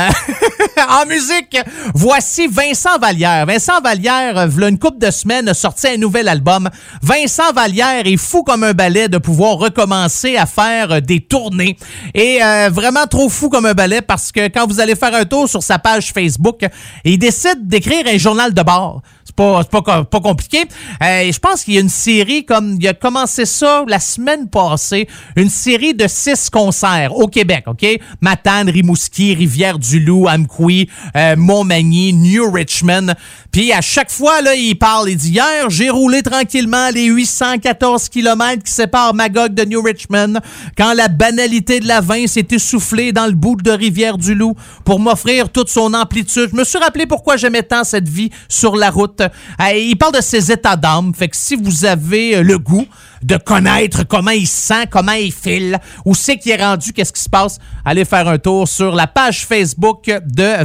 [0.89, 1.57] En musique,
[1.93, 6.69] voici Vincent Vincent Vallière, euh, v'là une couple de semaines, a sorti un nouvel album.
[7.03, 11.77] Vincent Vallière est fou comme un balai de pouvoir recommencer à faire euh, des tournées.
[12.15, 15.25] Et euh, vraiment trop fou comme un balai parce que quand vous allez faire un
[15.25, 16.65] tour sur sa page Facebook,
[17.03, 19.03] il décide d'écrire un journal de bord.
[19.25, 20.65] C'est pas, c'est pas, pas compliqué.
[21.01, 24.47] Euh, je pense qu'il y a une série comme il a commencé ça la semaine
[24.47, 27.83] passée, une série de six concerts au Québec, OK?
[28.21, 33.15] Matane, Rimouski, Rivière-du-Loup, Amqui, euh, Montmagny, New Richmond.
[33.51, 38.09] Puis à chaque fois, là, il parle, il dit hier, j'ai roulé tranquillement les 814
[38.09, 40.33] km qui séparent Magog de New Richmond
[40.77, 44.53] quand la banalité de la vin s'est essoufflée dans le bout de Rivière-du-Loup
[44.83, 46.49] pour m'offrir toute son amplitude.
[46.51, 49.14] Je me suis rappelé pourquoi j'aimais tant cette vie sur la route.
[49.21, 51.13] Euh, il parle de ses états d'âme.
[51.13, 52.85] Fait que si vous avez euh, le goût
[53.25, 57.13] de connaître comment il se sent, comment il file, où c'est qu'il est rendu, qu'est-ce
[57.13, 60.55] qui se passe, allez faire un tour sur la page Facebook de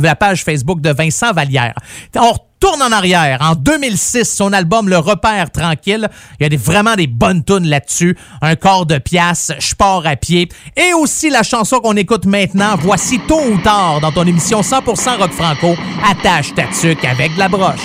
[0.81, 1.75] de Vincent Vallière.
[2.17, 3.39] On retourne en arrière.
[3.41, 6.09] En 2006, son album Le Repère Tranquille,
[6.39, 8.17] il y a vraiment des bonnes tunes là-dessus.
[8.43, 10.49] Un corps de pièce, Je pars à pied.
[10.77, 15.19] Et aussi la chanson qu'on écoute maintenant, Voici tôt ou tard, dans ton émission 100%
[15.19, 15.75] rock franco,
[16.09, 17.81] Attache ta tuque avec la broche.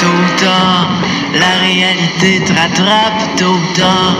[0.00, 0.44] Tôt
[1.34, 4.13] la réalité te rattrape tôt ou tard.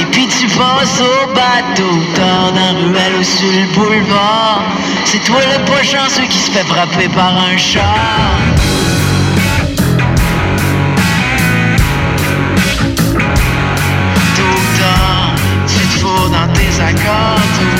[0.00, 4.62] Et puis tu passes au bateau tard dans ruelle ou sur le boulevard.
[5.04, 8.38] C'est toi le pas chanceux qui se fait frapper par un char.
[14.36, 15.34] Tôt ou tard,
[15.66, 17.77] tu te fous dans tes accords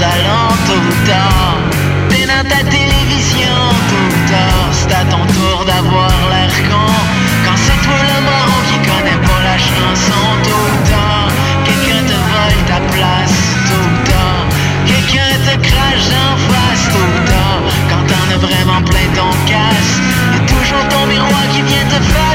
[0.00, 1.58] salon tôt ou tard.
[2.08, 3.56] T'es dans ta télévision
[3.88, 4.68] tout ou tard.
[4.72, 6.92] C'est à ton tour d'avoir l'air con.
[7.44, 11.28] Quand c'est toi le marron qui connaît pas la chanson tout ou tard.
[11.66, 14.42] Quelqu'un te vole ta place tout le temps.
[14.90, 19.92] Quelqu'un te crache en face tout le temps Quand t'en as vraiment plein ton casse,
[20.32, 22.29] y'a toujours ton miroir qui vient te faire.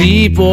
[0.00, 0.49] Est sortie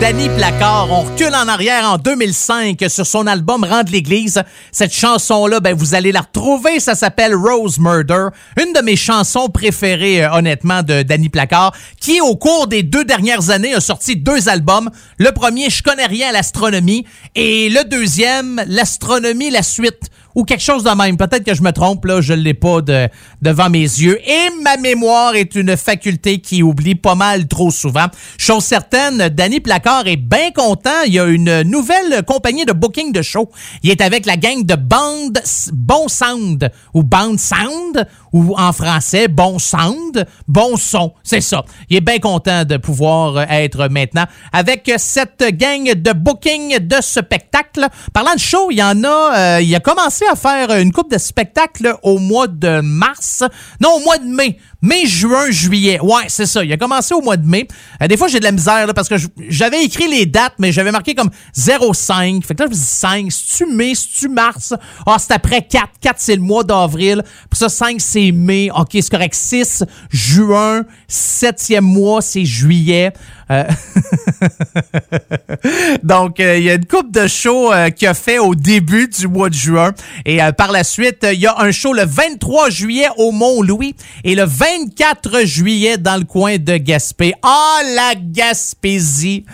[0.00, 0.88] Danny Placard.
[0.90, 4.42] On recule en arrière en 2005 sur son album Rendre l'église.
[4.70, 6.80] Cette chanson-là, ben, vous allez la retrouver.
[6.80, 8.28] Ça s'appelle Rose Murder.
[8.62, 13.04] Une de mes chansons préférées, euh, honnêtement, de Danny Placard, qui, au cours des deux
[13.04, 14.90] dernières années, a sorti deux albums.
[15.18, 17.06] Le premier, Je connais rien à l'astronomie.
[17.34, 21.16] Et le deuxième, L'astronomie, la suite ou quelque chose de même.
[21.16, 23.08] Peut-être que je me trompe, là, je ne l'ai pas de,
[23.40, 24.20] devant mes yeux.
[24.28, 28.04] Et ma mémoire est une faculté qui oublie pas mal trop souvent.
[28.38, 31.02] Chose certaine, Danny Placard est bien content.
[31.06, 33.50] Il y a une nouvelle compagnie de booking de show.
[33.82, 35.32] Il est avec la gang de Band
[35.72, 41.12] Bon Sound ou Band Sound ou en français Bon Sound, Bon Son.
[41.22, 41.64] C'est ça.
[41.88, 46.96] Il est bien content de pouvoir euh, être maintenant avec cette gang de booking de
[47.00, 47.86] spectacle.
[48.12, 51.10] Parlant de show, il y en a, euh, il a commencé à faire une coupe
[51.10, 53.44] de spectacles au mois de mars.
[53.80, 54.58] Non, au mois de mai.
[54.86, 55.98] Mai, juin, juillet.
[56.00, 56.62] Ouais, c'est ça.
[56.62, 57.66] Il a commencé au mois de mai.
[58.00, 59.16] Euh, des fois, j'ai de la misère là, parce que
[59.48, 62.44] j'avais écrit les dates, mais j'avais marqué comme 05.
[62.46, 63.26] Fait que là, je me dis 5.
[63.32, 63.94] C'est-tu mai?
[63.96, 64.74] C'est-tu mars?
[65.04, 65.88] Ah, c'est après 4.
[66.00, 67.24] 4, c'est le mois d'avril.
[67.50, 68.70] Puis ça, 5, c'est mai.
[68.70, 69.34] OK, c'est correct.
[69.34, 70.84] 6, juin.
[71.10, 73.12] 7e mois, c'est juillet.
[73.50, 73.64] Euh,
[76.02, 79.08] Donc, euh, il y a une coupe de shows euh, qu'il a fait au début
[79.08, 79.92] du mois de juin.
[80.24, 83.94] Et par la suite, il y a un show le 23 juillet au Mont-Louis
[84.24, 87.34] et le 24 juillet dans le coin de Gaspé.
[87.42, 89.44] Ah, la Gaspésie!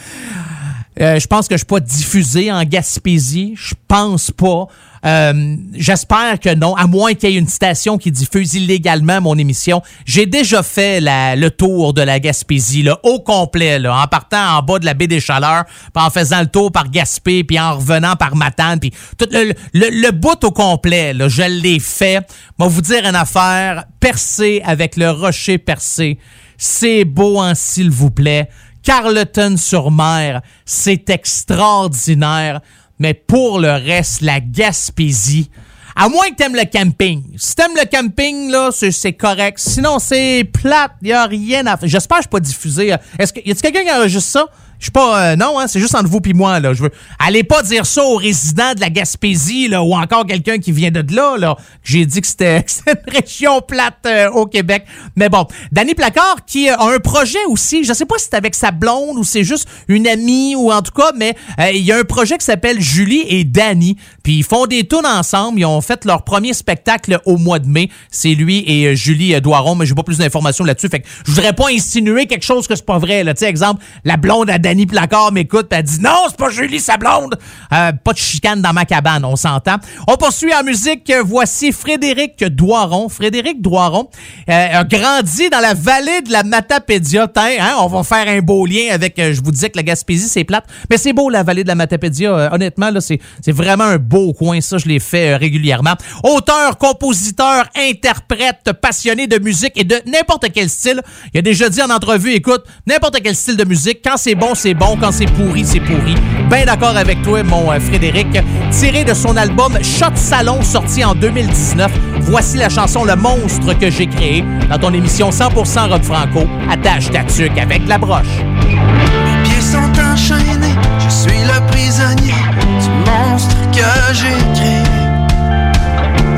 [0.98, 3.54] Je pense que je suis pas diffusé en Gaspésie.
[3.56, 4.68] Je pense pas.
[5.04, 9.36] Euh, J'espère que non, à moins qu'il y ait une station qui diffuse illégalement mon
[9.36, 9.82] émission.
[10.04, 14.62] J'ai déjà fait le tour de la Gaspésie, là, au complet, là, en partant en
[14.62, 18.16] bas de la baie des Chaleurs, en faisant le tour par Gaspé, puis en revenant
[18.16, 22.24] par Matane, puis tout le, le, bout au complet, là, je l'ai fait.
[22.58, 26.18] Moi, vous dire une affaire, percé avec le rocher percé,
[26.56, 28.48] c'est beau en s'il vous plaît.
[28.82, 32.60] Carleton-sur-Mer, c'est extraordinaire.
[33.02, 35.50] Mais pour le reste, la Gaspésie,
[35.96, 37.24] à moins que t'aimes le camping.
[37.36, 39.58] Si t'aimes le camping, là, c'est correct.
[39.58, 40.92] Sinon, c'est plate.
[41.02, 41.88] Il a rien à faire.
[41.88, 42.94] J'espère que je suis pas diffusé.
[43.18, 44.46] Est-ce que, y a-t-il quelqu'un qui enregistre ça?
[44.82, 45.30] Je suis pas.
[45.30, 46.74] euh, non, hein, c'est juste entre vous puis moi, là.
[46.74, 46.90] Je veux.
[47.20, 50.90] Allez pas dire ça aux résidents de la Gaspésie, là, ou encore quelqu'un qui vient
[50.90, 51.56] de là, là.
[51.84, 54.84] J'ai dit que c'était une région plate euh, au Québec.
[55.14, 55.46] Mais bon.
[55.70, 57.84] Danny Placard qui euh, a un projet aussi.
[57.84, 60.82] Je sais pas si c'est avec sa blonde ou c'est juste une amie ou en
[60.82, 63.96] tout cas, mais euh, il y a un projet qui s'appelle Julie et Danny.
[64.22, 65.60] Puis ils font des tunes ensemble.
[65.60, 67.88] Ils ont fait leur premier spectacle au mois de mai.
[68.10, 70.88] C'est lui et euh, Julie euh, Doiron, mais j'ai pas plus d'informations là-dessus.
[70.88, 73.24] Fait que je voudrais pas insinuer quelque chose que c'est pas vrai.
[73.24, 73.34] Là.
[73.34, 76.80] Tu sais, exemple, la blonde à Danny Placard m'écoute elle dit non, c'est pas Julie,
[76.80, 77.38] sa blonde.
[77.72, 79.76] Euh, pas de chicane dans ma cabane, on s'entend.
[80.06, 81.12] On poursuit en musique.
[81.24, 83.08] Voici Frédéric Doiron.
[83.08, 84.08] Frédéric Doiron
[84.48, 87.30] euh, a grandi dans la vallée de la Matapédia.
[87.36, 90.28] Hein, on va faire un beau lien avec, euh, je vous disais que la Gaspésie,
[90.28, 90.64] c'est plate.
[90.90, 92.52] Mais c'est beau, la vallée de la Matapédia.
[92.52, 93.98] Honnêtement, là, c'est vraiment un
[94.32, 94.60] coin.
[94.60, 95.94] Ça, je l'ai fait euh, régulièrement.
[96.22, 101.00] Auteur, compositeur, interprète, passionné de musique et de n'importe quel style.
[101.32, 104.54] Il a déjà dit en entrevue, écoute, n'importe quel style de musique, quand c'est bon,
[104.54, 104.96] c'est bon.
[105.00, 106.14] Quand c'est pourri, c'est pourri.
[106.50, 108.28] Ben d'accord avec toi, mon euh, Frédéric.
[108.70, 111.90] Tiré de son album Shot Salon, sorti en 2019,
[112.20, 116.46] voici la chanson Le Monstre que j'ai créé dans ton émission 100% Rock Franco.
[116.70, 118.26] Attache ta tuque avec la broche.
[118.66, 122.34] Mes pieds sont enchaînés, je suis le prisonnier
[122.80, 124.82] du monstre que créé.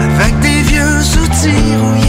[0.00, 2.03] Avec des vieux outils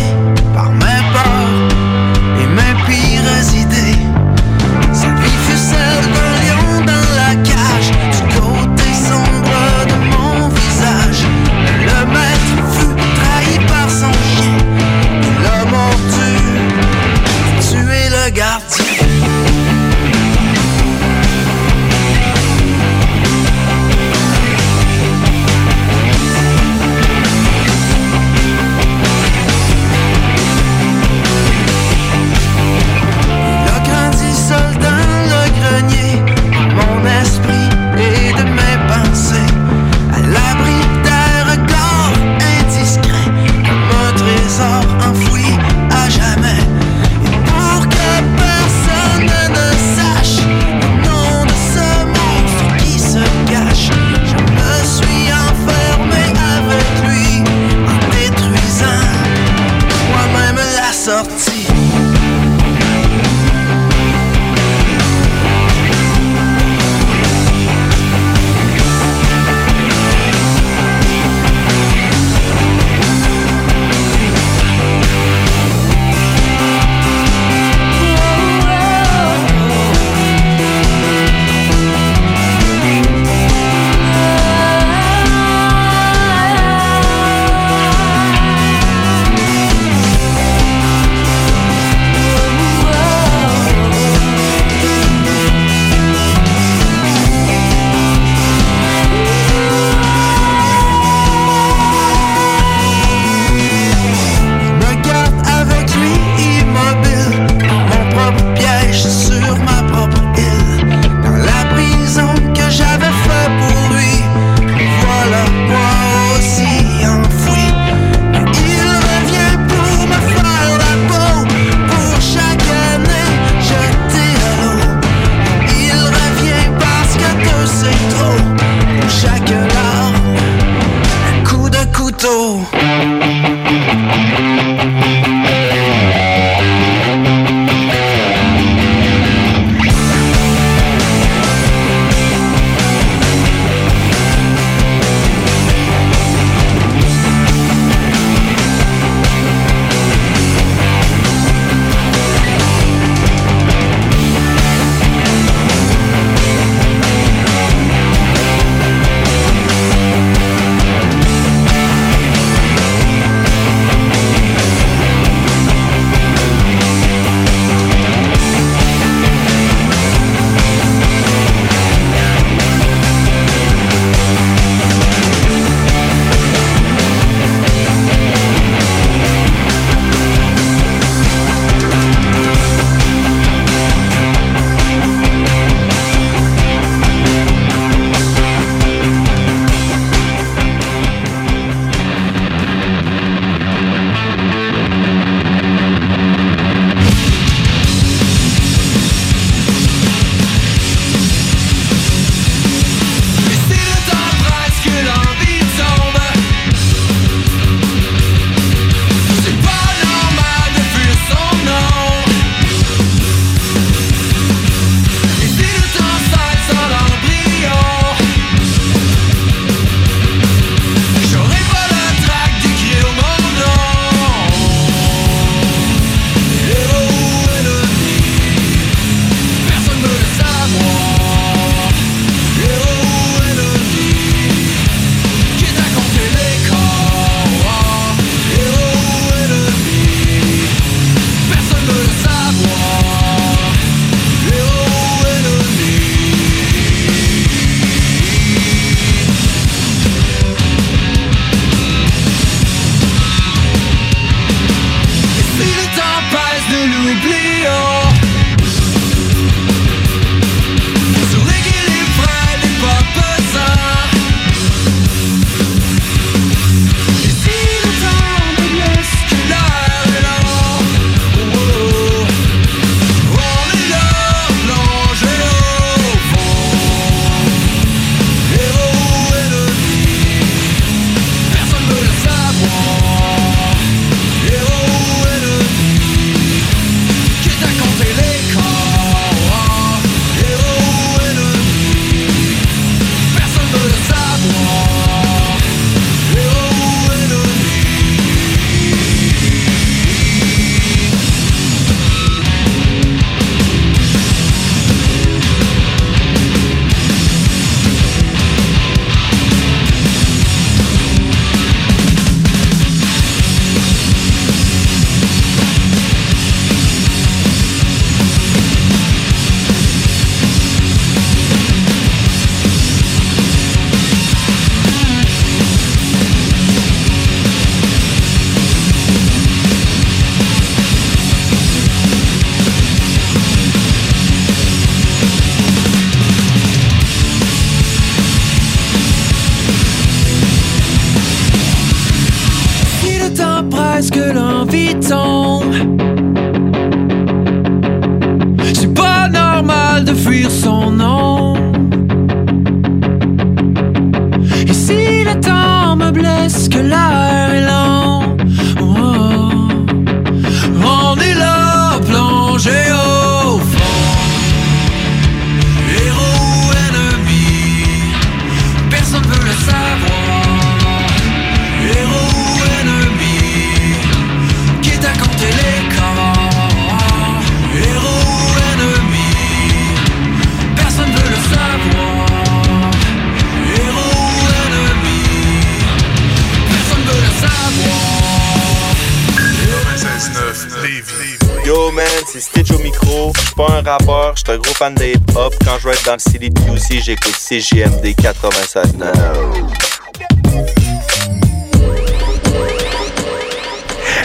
[394.55, 395.53] un gros fan de hip-hop.
[395.65, 399.13] Quand je vais être dans le city de QC, j'écoute CGMD 96.9.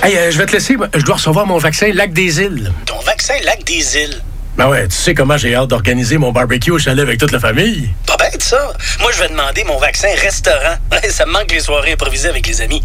[0.02, 0.76] Hey, euh, je vais te laisser.
[0.94, 2.72] Je dois recevoir mon vaccin Lac des Îles.
[2.86, 4.22] Ton vaccin Lac des Îles?
[4.56, 7.40] Ben ouais, tu sais comment j'ai hâte d'organiser mon barbecue au chalet avec toute la
[7.40, 7.90] famille.
[8.06, 8.72] Pas bête, ça.
[9.00, 10.76] Moi, je vais demander mon vaccin restaurant.
[11.08, 12.82] ça me manque les soirées improvisées avec les amis.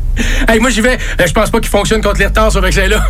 [0.47, 0.97] Hey, moi j'y vais.
[1.19, 3.05] Euh, Je pense pas qu'il fonctionne contre les retards, ce vaccin-là.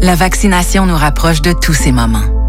[0.00, 2.43] La vaccination nous rapproche de tous ces moments.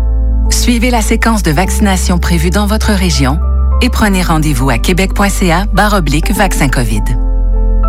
[0.50, 3.40] Suivez la séquence de vaccination prévue dans votre région
[3.82, 7.04] et prenez rendez-vous à québec.ca oblique vaccin COVID.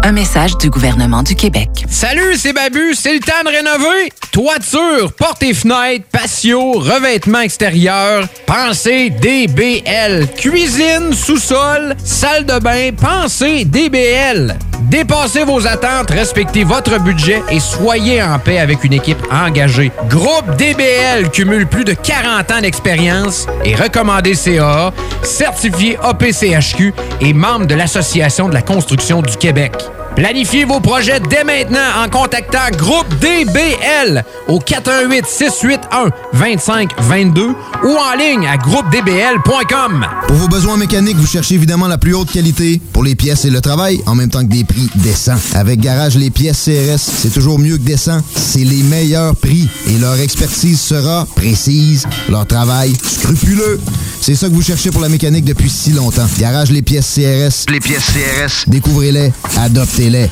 [0.03, 1.69] Un message du gouvernement du Québec.
[1.89, 4.13] Salut, c'est Babu, c'est le temps de rénover.
[4.31, 10.29] Toiture, portes et fenêtres, patio, revêtement extérieur, pensez DBL.
[10.37, 14.57] Cuisine, sous-sol, salle de bain, pensez DBL.
[14.87, 19.91] Dépassez vos attentes, respectez votre budget et soyez en paix avec une équipe engagée.
[20.09, 24.93] Groupe DBL cumule plus de 40 ans d'expérience et recommandé CA,
[25.25, 29.73] certifié APCHQ et membre de l'Association de la construction du Québec.
[30.17, 37.55] Planifiez vos projets dès maintenant en contactant Groupe DBL au 418-681-2522
[37.85, 40.07] ou en ligne à groupedbl.com.
[40.27, 43.51] Pour vos besoins mécaniques, vous cherchez évidemment la plus haute qualité pour les pièces et
[43.51, 45.37] le travail, en même temps que des prix décents.
[45.55, 48.23] Avec Garage Les Pièces CRS, c'est toujours mieux que décent.
[48.35, 53.79] C'est les meilleurs prix et leur expertise sera précise, leur travail scrupuleux.
[54.23, 56.27] C'est ça que vous cherchez pour la mécanique depuis si longtemps.
[56.39, 57.67] Garage Les Pièces CRS.
[57.71, 58.65] Les pièces CRS.
[58.67, 59.31] Découvrez-les,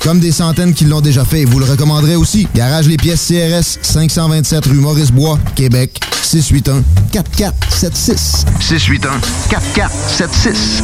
[0.02, 2.46] Comme des centaines qui l'ont déjà fait, vous le recommanderez aussi.
[2.54, 8.46] Garage Les Pièces CRS, 527 rue Maurice-Bois, Québec, 681 4476.
[8.60, 9.20] 681
[9.50, 10.82] 4476.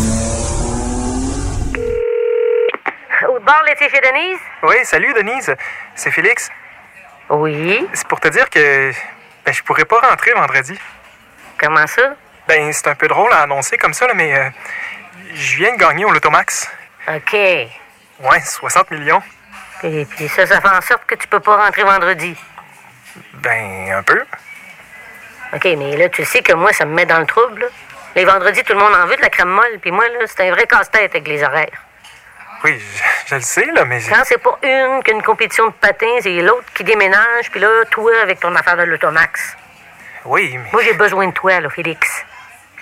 [3.29, 4.41] Au bord l'été chez Denise?
[4.65, 5.55] Oui, salut Denise.
[5.95, 6.51] C'est Félix.
[7.31, 7.87] Oui.
[7.93, 8.91] C'est pour te dire que
[9.47, 10.75] ben, je pourrais pas rentrer vendredi.
[11.61, 12.17] Comment ça?
[12.49, 14.51] Ben, c'est un peu drôle à annoncer comme ça, là, mais euh,
[15.33, 16.69] je viens de gagner au Lotomax.
[17.07, 17.37] OK.
[18.21, 19.23] Ouais, 60 millions.
[19.83, 22.37] Et puis ça, ça fait en sorte que tu peux pas rentrer vendredi.
[23.35, 24.23] Ben, un peu.
[25.55, 27.63] OK, mais là, tu sais que moi, ça me met dans le trouble.
[27.63, 27.67] là.
[28.15, 30.49] Les vendredis, tout le monde en veut de la crème molle, puis moi, là, c'est
[30.49, 31.85] un vrai casse-tête avec les horaires.
[32.63, 34.01] Oui, je, je le sais, là, mais...
[34.03, 38.13] Quand c'est pas une qu'une compétition de patins, c'est l'autre qui déménage, puis là, toi,
[38.23, 39.57] avec ton affaire de l'automax.
[40.27, 40.69] Oui, mais...
[40.73, 42.25] Moi, j'ai besoin de toi, là, Félix.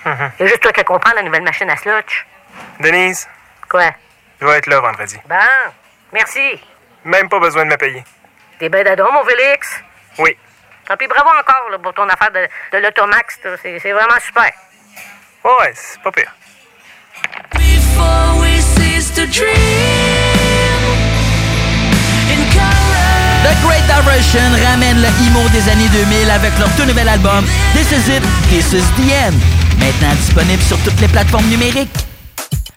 [0.05, 0.31] Mhm.
[0.39, 2.25] Il y a juste toi qui comprends la nouvelle machine à slotch.
[2.79, 3.27] Denise,
[3.69, 3.91] Quoi?
[4.41, 5.17] Je vais être là vendredi.
[5.27, 5.35] Bon,
[6.13, 6.59] merci.
[7.03, 8.03] Même pas besoin de me payer.
[8.59, 9.81] T'es ben d'adon, mon Félix.
[10.19, 10.35] Oui.
[10.89, 13.39] Ah, puis bravo encore là, pour ton affaire de, de l'automax.
[13.61, 14.51] C'est c'est vraiment super.
[15.43, 16.33] Ouais, c'est pas pire.
[17.53, 19.49] Before we cease to dream
[22.31, 23.43] in color.
[23.43, 27.91] The Great Diversion ramène le emo des années 2000 avec leur tout nouvel album This
[27.91, 29.35] Is It, This Is The End.
[29.79, 32.08] Maintenant disponible sur toutes les plateformes numériques.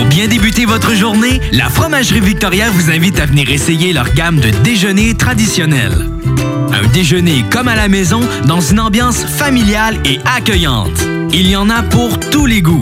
[0.00, 4.40] Pour bien débuter votre journée, la Fromagerie Victoria vous invite à venir essayer leur gamme
[4.40, 6.08] de déjeuners traditionnels.
[6.72, 11.06] Un déjeuner comme à la maison dans une ambiance familiale et accueillante.
[11.34, 12.80] Il y en a pour tous les goûts.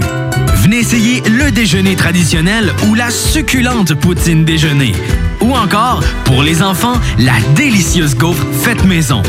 [0.62, 4.93] Venez essayer le déjeuner traditionnel ou la succulente poutine déjeuner.
[5.41, 9.25] Ou encore, pour les enfants, la délicieuse gaufre faite maison.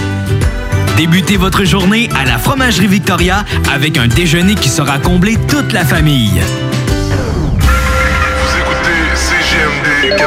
[0.96, 5.84] Débutez votre journée à la Fromagerie Victoria avec un déjeuner qui sera comblé toute la
[5.84, 6.40] famille.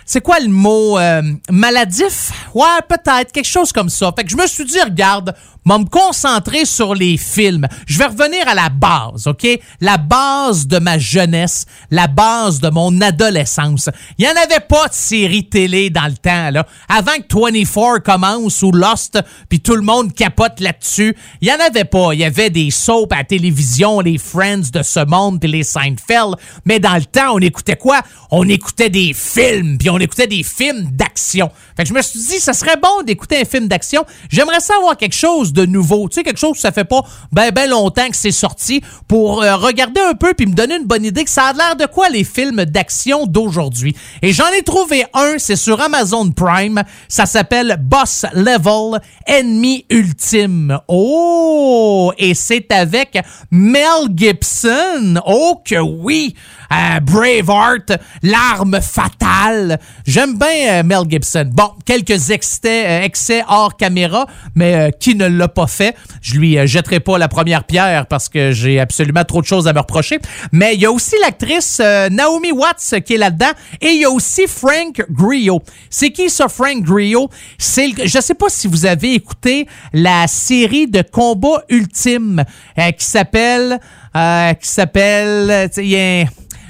[0.09, 2.30] c'est quoi le mot euh, maladif?
[2.54, 4.11] Ouais, peut-être, quelque chose comme ça.
[4.16, 5.34] Fait que je me suis dit, regarde,
[5.68, 7.68] moi me concentrer sur les films.
[7.86, 9.46] Je vais revenir à la base, OK?
[9.82, 13.90] La base de ma jeunesse, la base de mon adolescence.
[14.16, 16.66] Il n'y en avait pas de série télé dans le temps, là.
[16.88, 19.18] Avant que 24 commence ou Lost,
[19.50, 22.14] puis tout le monde capote là-dessus, il n'y en avait pas.
[22.14, 25.64] Il y avait des soaps à la télévision, les Friends de ce monde, puis les
[25.64, 26.36] Seinfeld.
[26.64, 28.00] Mais dans le temps, on écoutait quoi?
[28.30, 31.51] On écoutait des films, puis on écoutait des films d'action.
[31.76, 34.05] Fait que je me suis dit, ça serait bon d'écouter un film d'action.
[34.30, 36.09] J'aimerais savoir quelque chose de nouveau.
[36.09, 39.42] Tu sais, quelque chose que ça fait pas ben, ben longtemps que c'est sorti pour
[39.42, 41.86] euh, regarder un peu puis me donner une bonne idée que ça a l'air de
[41.86, 43.94] quoi les films d'action d'aujourd'hui.
[44.22, 46.82] Et j'en ai trouvé un, c'est sur Amazon Prime.
[47.09, 50.78] Ça s'appelle Boss Level Ennemi Ultime.
[50.88, 52.12] Oh!
[52.18, 53.18] Et c'est avec
[53.51, 55.20] Mel Gibson.
[55.26, 56.34] Oh que oui!
[56.71, 57.93] Braveheart,
[58.23, 59.79] l'arme fatale.
[60.07, 61.51] J'aime bien euh, Mel Gibson.
[61.53, 65.97] Bon, quelques excès, euh, hors caméra, mais euh, qui ne l'a pas fait?
[66.21, 69.73] Je lui jetterai pas la première pierre parce que j'ai absolument trop de choses à
[69.73, 70.19] me reprocher.
[70.53, 74.11] Mais il y a aussi l'actrice Naomi Watts qui est là-dedans et il y a
[74.11, 75.62] aussi Frank Grillo.
[75.91, 77.31] C'est qui ça, Frank Grillo?
[77.57, 82.45] C'est, je sais pas si vous avez écouté la série de combat ultime
[82.79, 83.79] euh, qui s'appelle,
[84.14, 85.71] qui s'appelle,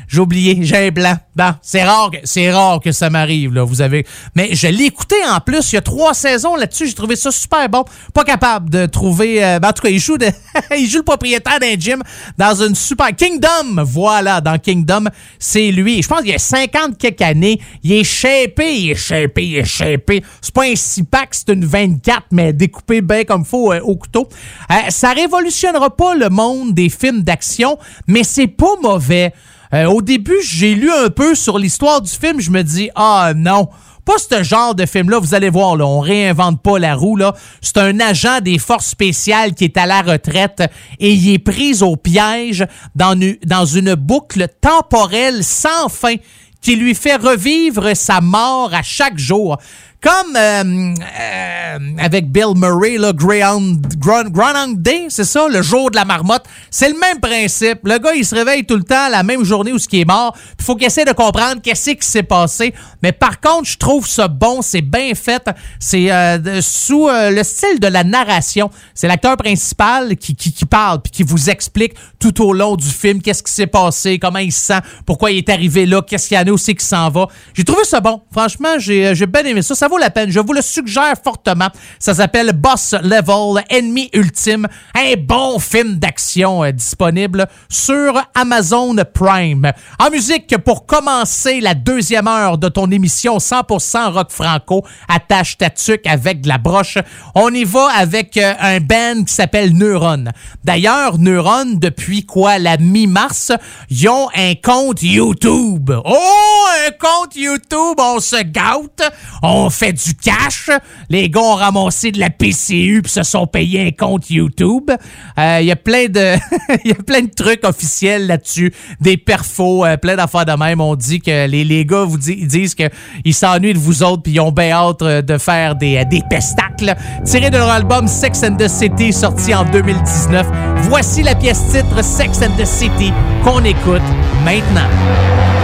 [0.09, 1.17] j'ai oublié, j'ai un blanc.
[1.37, 3.63] Bon, c'est rare, c'est rare que ça m'arrive, là.
[3.63, 4.07] Vous avez.
[4.35, 5.73] Mais je l'ai écouté en plus.
[5.73, 6.89] Il y a trois saisons là-dessus.
[6.89, 7.85] J'ai trouvé ça super bon.
[8.15, 9.45] Pas capable de trouver.
[9.45, 10.27] euh, ben, en tout cas, il joue, de...
[10.77, 12.03] il joue le propriétaire d'un gym
[12.39, 13.15] dans une super.
[13.15, 13.83] Kingdom!
[13.85, 15.05] Voilà, dans Kingdom,
[15.39, 16.03] c'est lui.
[16.03, 17.61] Je pense qu'il y a 50 quelques années.
[17.83, 20.25] Il est shapé, il est shapé, il est shapé.
[20.41, 23.97] C'est pas un 6 pack, c'est une 24, mais découpé bien comme faut euh, au
[23.97, 24.29] couteau.
[24.71, 29.33] Euh, ça révolutionnera pas le monde des films d'action, mais c'est pas mauvais.
[29.75, 32.41] Euh, au début, j'ai lu un peu sur l'histoire du film.
[32.41, 33.69] Je me dis, ah non,
[34.05, 35.19] pas ce genre de film-là.
[35.19, 37.17] Vous allez voir, là, on réinvente pas la roue.
[37.17, 37.35] là.
[37.61, 40.63] C'est un agent des forces spéciales qui est à la retraite
[40.99, 42.65] et il est pris au piège
[42.95, 46.15] dans une, dans une boucle temporelle sans fin
[46.61, 49.59] qui lui fait revivre sa mort à chaque jour.
[50.01, 55.97] Comme euh, euh, avec Bill Murray, là, Ground, Ground, Day, c'est ça, le jour de
[55.97, 56.45] la marmotte.
[56.71, 57.81] C'est le même principe.
[57.83, 60.05] Le gars, il se réveille tout le temps la même journée où ce qui est
[60.05, 60.37] mort.
[60.61, 62.75] Il faut qu'il essaie de comprendre qu'est-ce qui s'est passé.
[63.03, 65.43] Mais par contre, je trouve ça bon, c'est bien fait.
[65.81, 68.71] C'est euh, sous euh, le style de la narration.
[68.95, 72.87] C'est l'acteur principal qui, qui, qui parle puis qui vous explique tout au long du
[72.87, 76.29] film qu'est-ce qui s'est passé, comment il se sent, pourquoi il est arrivé là, qu'est-ce
[76.29, 77.27] qu'il y en a aussi qui s'en va.
[77.55, 78.23] J'ai trouvé ça bon.
[78.31, 79.63] Franchement, j'ai j'ai bien aimé.
[79.63, 80.31] Ça vaut la peine.
[80.31, 81.69] Je vous le suggère fortement.
[81.99, 84.67] Ça s'appelle Boss Level, Ennemi Ultime.
[84.95, 89.73] Un bon film d'action euh, disponible sur Amazon Prime.
[89.99, 95.71] En musique, pour commencer la deuxième heure de ton émission 100% rock franco, attache ta
[95.71, 96.99] tuque avec de la broche.
[97.35, 100.25] On y va avec euh, un band qui s'appelle Neuron.
[100.65, 103.53] D'ailleurs, Neuron, depuis quoi, la mi-mars,
[103.91, 105.91] ils ont un compte YouTube.
[106.05, 109.13] Oh, un compte YouTube, on se gâte,
[109.43, 110.71] on fait du cash.
[111.09, 114.91] Les gars ont ramassé de la PCU puis se sont payés un compte YouTube.
[115.39, 116.35] Euh, Il y a plein de
[116.85, 120.81] y a plein trucs officiels là-dessus, des perfos, euh, plein d'affaires de même.
[120.81, 122.89] On dit que les, les gars vous disent que
[123.25, 126.05] ils s'ennuient de vous autres puis ils ont bien hâte euh, de faire des, euh,
[126.05, 126.95] des pestacles.
[127.25, 130.47] Tiré de leur album Sex and the City sorti en 2019.
[130.83, 133.13] Voici la pièce titre Sex and the City
[133.45, 134.03] qu'on écoute
[134.45, 135.58] maintenant.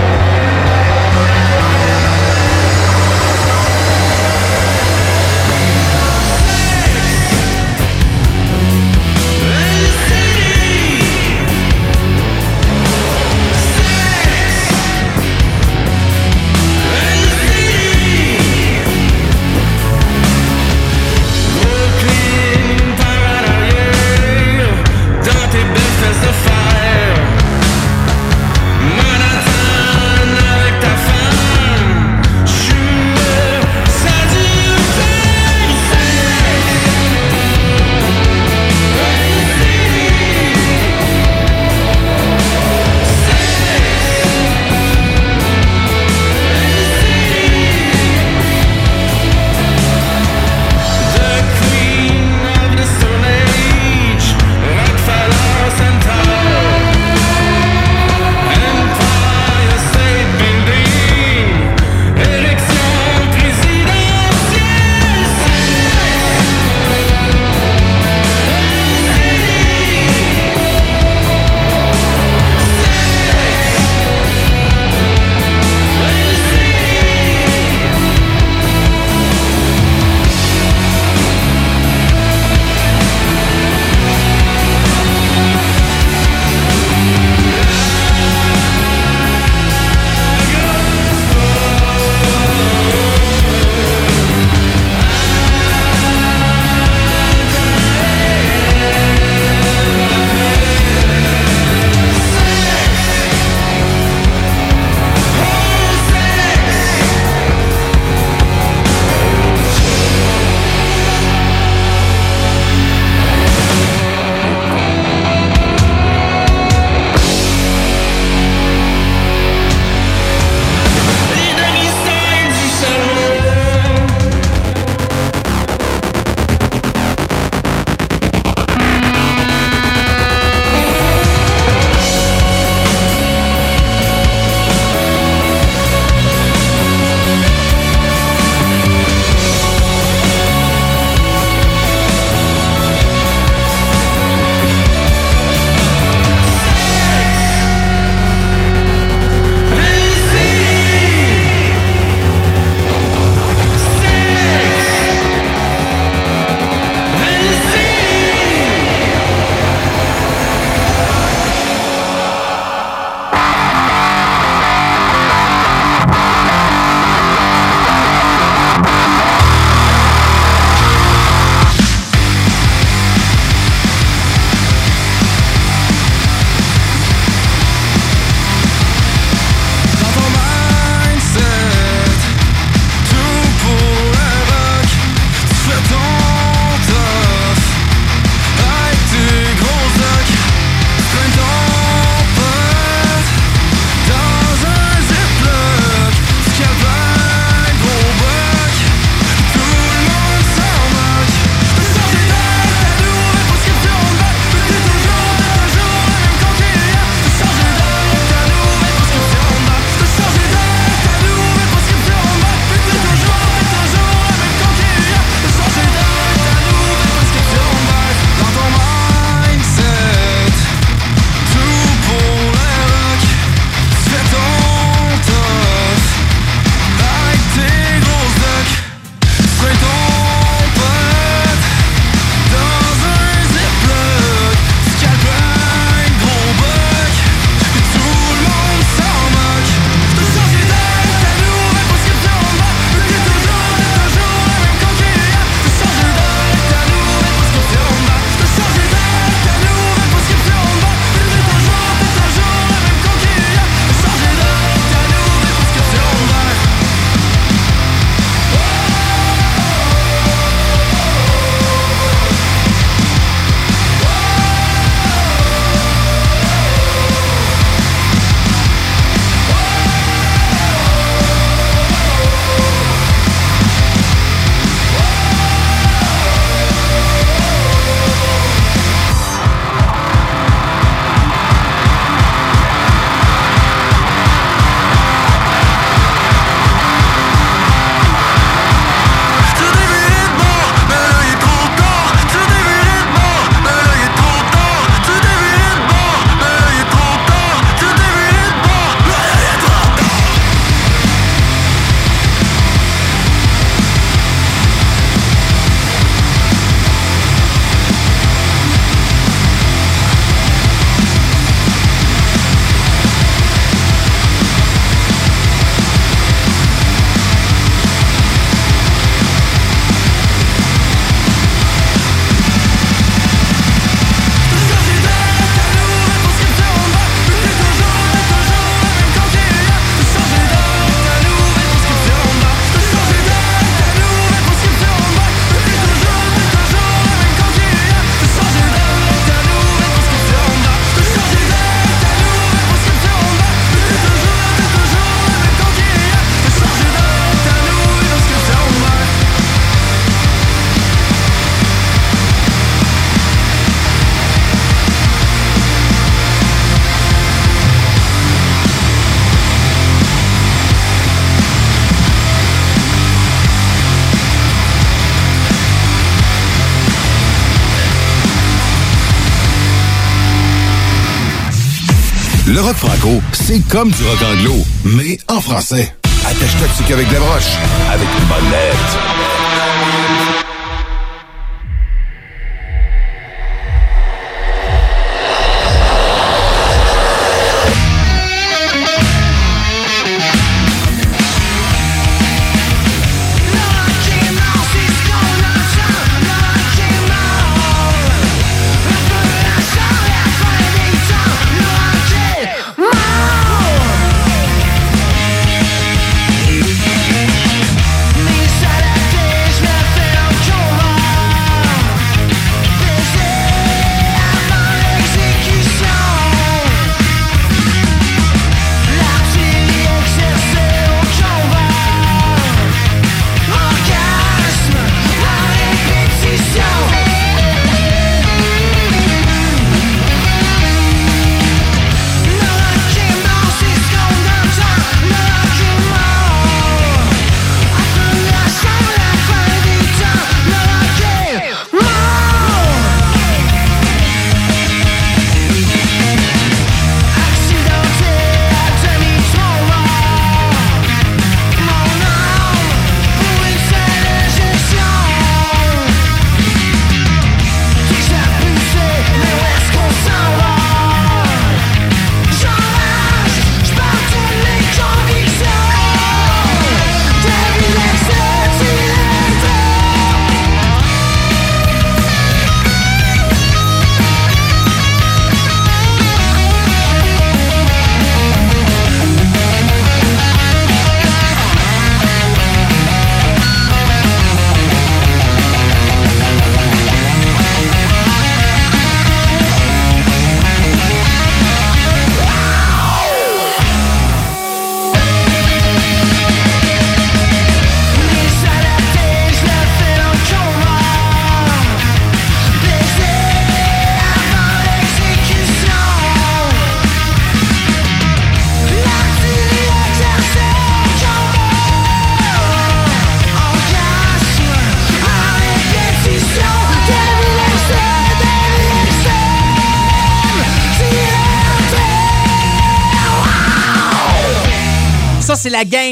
[373.46, 374.54] C'est comme du rock anglo,
[374.84, 375.94] mais en français.
[376.24, 377.58] Attache-toi qu'avec la broche,
[377.90, 379.34] avec une bonne lettre.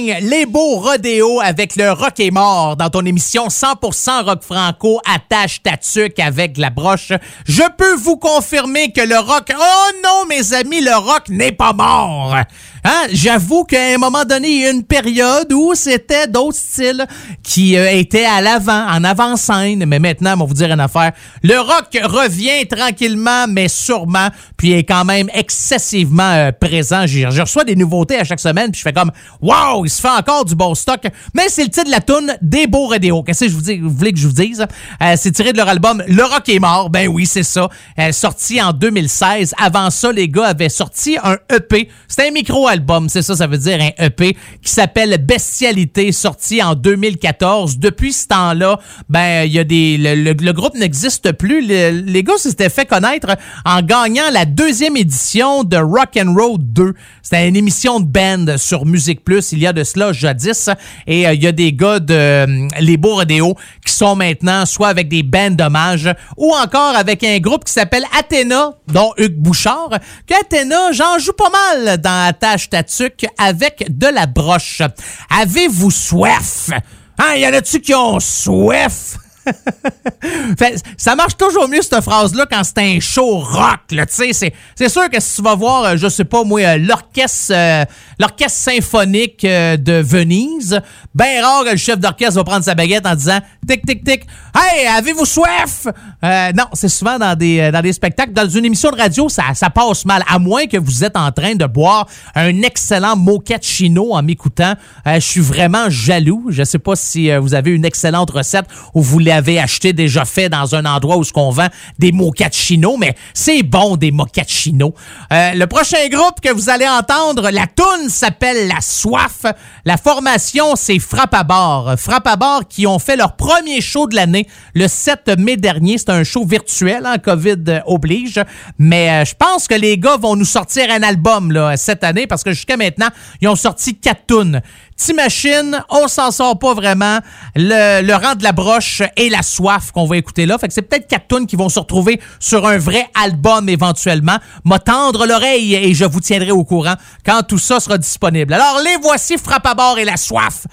[0.07, 5.63] Les Beaux Rodéo avec le Rock est mort dans ton émission 100% rock franco attache
[5.63, 5.77] ta
[6.25, 7.13] avec la broche.
[7.47, 9.53] Je peux vous confirmer que le rock...
[9.57, 12.37] Oh non, mes amis, le rock n'est pas mort.
[12.85, 13.07] Hein?
[13.13, 17.07] J'avoue qu'à un moment donné, il y a une période où c'était d'autres styles
[17.43, 19.85] qui euh, étaient à l'avant, en avant-scène.
[19.87, 21.13] Mais maintenant, on va vous dire une affaire.
[21.45, 27.07] Le rock revient tranquillement, mais sûrement, puis est quand même excessivement euh, présent.
[27.07, 30.09] Je, reçois des nouveautés à chaque semaine, puis je fais comme Wow, il se fait
[30.09, 31.03] encore du bon stock.
[31.35, 33.23] Mais c'est le titre de la toune des beaux radéos.
[33.23, 34.67] Qu'est-ce que je vous, dis, voulez que je vous dise?
[35.01, 36.91] Euh, c'est tiré de leur album Le Rock est mort.
[36.91, 37.69] Ben oui, c'est ça.
[38.11, 39.55] Sorti en 2016.
[39.57, 41.89] Avant ça, les gars avaient sorti un EP.
[42.09, 42.33] C'était un
[42.73, 47.79] micro-album, c'est ça, ça veut dire un EP qui s'appelle Bestialité, sorti en 2014.
[47.79, 48.79] Depuis ce temps-là,
[49.09, 51.67] ben il y a des le, le- groupe n'existe plus.
[51.67, 53.29] Le- les gars s'étaient fait connaître
[53.65, 56.95] en gagnant la deuxième édition de Rock and Roll 2.
[57.23, 60.69] C'était une émission de band sur Musique Plus il y a de cela jadis.
[61.07, 63.55] Et euh, il y a des gars de euh, Les Beaux Rodéo
[63.85, 68.05] qui sont maintenant soit avec des bands d'hommage ou encore avec un groupe qui s'appelle
[68.19, 69.91] Athéna, dont Hugues Bouchard.
[70.27, 74.83] Qu'Athéna, j'en joue pas mal dans Attache Tatuc avec de la broche.
[75.31, 76.71] Avez-vous soif?
[77.19, 79.17] Hein, y en a-tu qui ont soif?
[80.97, 83.81] Ça marche toujours mieux cette phrase-là quand c'est un show rock.
[84.09, 87.85] C'est, sûr que si tu vas voir, euh, je sais pas moi, euh, l'orchestre, euh,
[88.19, 90.81] l'orchestre symphonique euh, de Venise,
[91.15, 93.39] ben rare que le chef d'orchestre va prendre sa baguette en disant
[93.69, 95.87] tic tic tic, hey, avez-vous soif
[96.23, 100.05] Non, c'est souvent dans des dans des spectacles, dans une émission de radio, ça passe
[100.05, 104.75] mal, à moins que vous êtes en train de boire un excellent mochaccino en m'écoutant.
[105.07, 106.47] Je suis vraiment jaloux.
[106.51, 110.49] Je sais pas si vous avez une excellente recette ou vous l'avez acheté déjà fait
[110.51, 111.69] dans un endroit où ce qu'on vend
[111.99, 114.95] des mochaccino, mais c'est bon des mochaccino.
[115.33, 119.47] Euh, le prochain groupe que vous allez entendre, la toune s'appelle La Soif.
[119.87, 121.95] La formation, c'est Frappe à bord.
[121.97, 125.97] Frappe à bord qui ont fait leur premier show de l'année le 7 mai dernier.
[125.97, 128.41] C'est un show virtuel, hein, COVID oblige.
[128.79, 132.27] Mais euh, je pense que les gars vont nous sortir un album là, cette année
[132.27, 133.09] parce que jusqu'à maintenant,
[133.41, 134.61] ils ont sorti quatre tunes.
[135.03, 137.19] Petite machine, on s'en sort pas vraiment.
[137.57, 140.59] Le, rang de la broche et la soif qu'on va écouter là.
[140.59, 144.37] Fait que c'est peut-être quatre tunes qui vont se retrouver sur un vrai album éventuellement.
[144.65, 146.95] M'attendre l'oreille et je vous tiendrai au courant
[147.27, 148.53] quand tout ça sera disponible.
[148.53, 150.69] Alors, les voici, frappe à bord et la soif.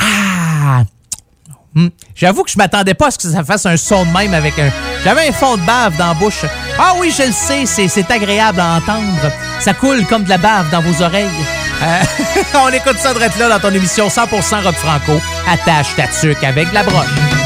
[0.00, 0.82] Ah!
[1.72, 1.90] Hmm.
[2.16, 4.58] J'avoue que je m'attendais pas à ce que ça fasse un son de même avec
[4.58, 4.70] un.
[5.04, 6.44] J'avais un fond de bave dans la bouche.
[6.80, 9.30] Ah oui, je le sais, c'est agréable à entendre.
[9.60, 11.63] Ça coule comme de la bave dans vos oreilles.
[11.82, 12.02] Euh,
[12.54, 15.20] on écoute ça de là dans ton émission 100% Rob Franco.
[15.48, 17.43] Attache ta tuque avec la broche.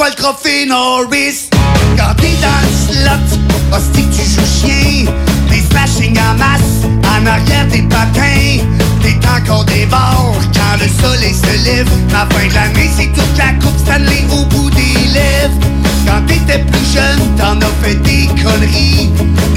[0.00, 1.50] Le trophée Norris.
[1.96, 5.12] Quand t'es dans le slot, hostie que tu joues chien.
[5.50, 8.64] Des smashing en masse, en arrière des patins.
[9.02, 11.88] T'es encore des bords quand le soleil se lève.
[12.12, 15.58] Ma fin de l'année, c'est toute la coupe Stanley au bout des lèvres.
[16.06, 19.10] Quand t'étais plus jeune, t'en as fait des conneries.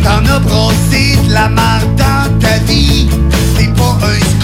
[0.04, 3.08] T'en as brossé de la marde dans ta vie.
[3.58, 4.41] T'es pas un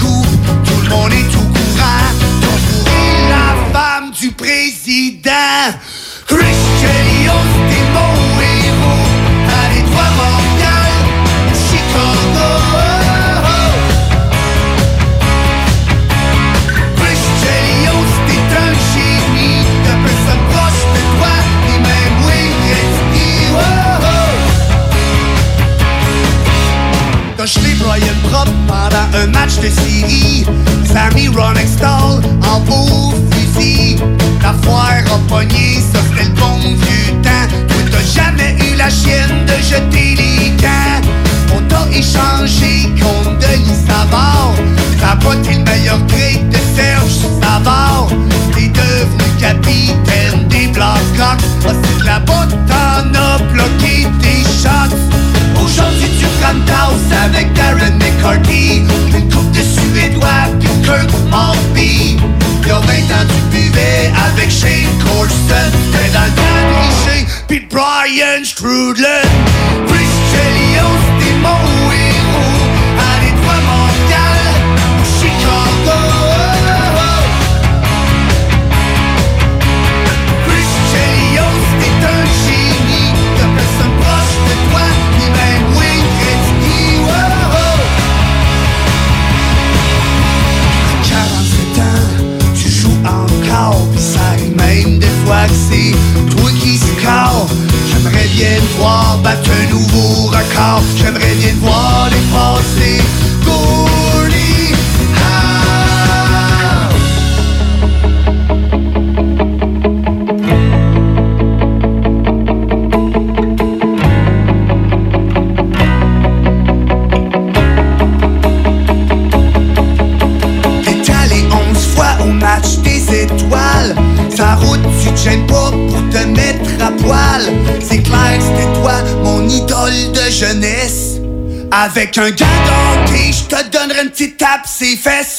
[131.98, 135.37] Avec un gars d'hockey, je te donnerai une petite tape ses fesses.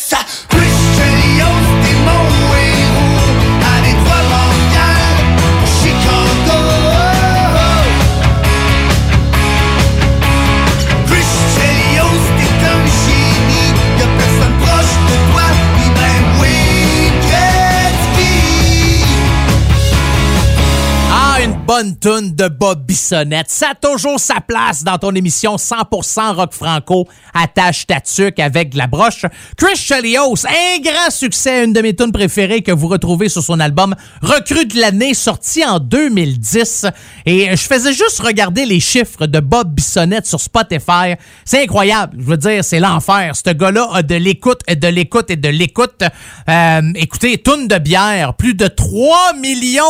[21.80, 23.50] Bonne tune de Bob Bissonnette.
[23.50, 27.08] Ça a toujours sa place dans ton émission 100% rock franco.
[27.34, 29.26] Attache ta tuque avec de la broche.
[29.56, 33.62] Chris Chelios, un grand succès, une de mes tunes préférées que vous retrouvez sur son
[33.62, 36.88] album Recrue de l'année, sorti en 2010.
[37.26, 41.14] Et je faisais juste regarder les chiffres de Bob Bissonnette sur Spotify.
[41.46, 42.18] C'est incroyable.
[42.20, 43.38] Je veux dire, c'est l'enfer.
[43.38, 46.04] Ce gars-là a de l'écoute et de l'écoute et de l'écoute.
[46.50, 49.32] Euh, écoutez, tune de bière, plus de 3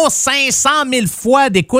[0.09, 1.78] 500 000 fois d'écoute.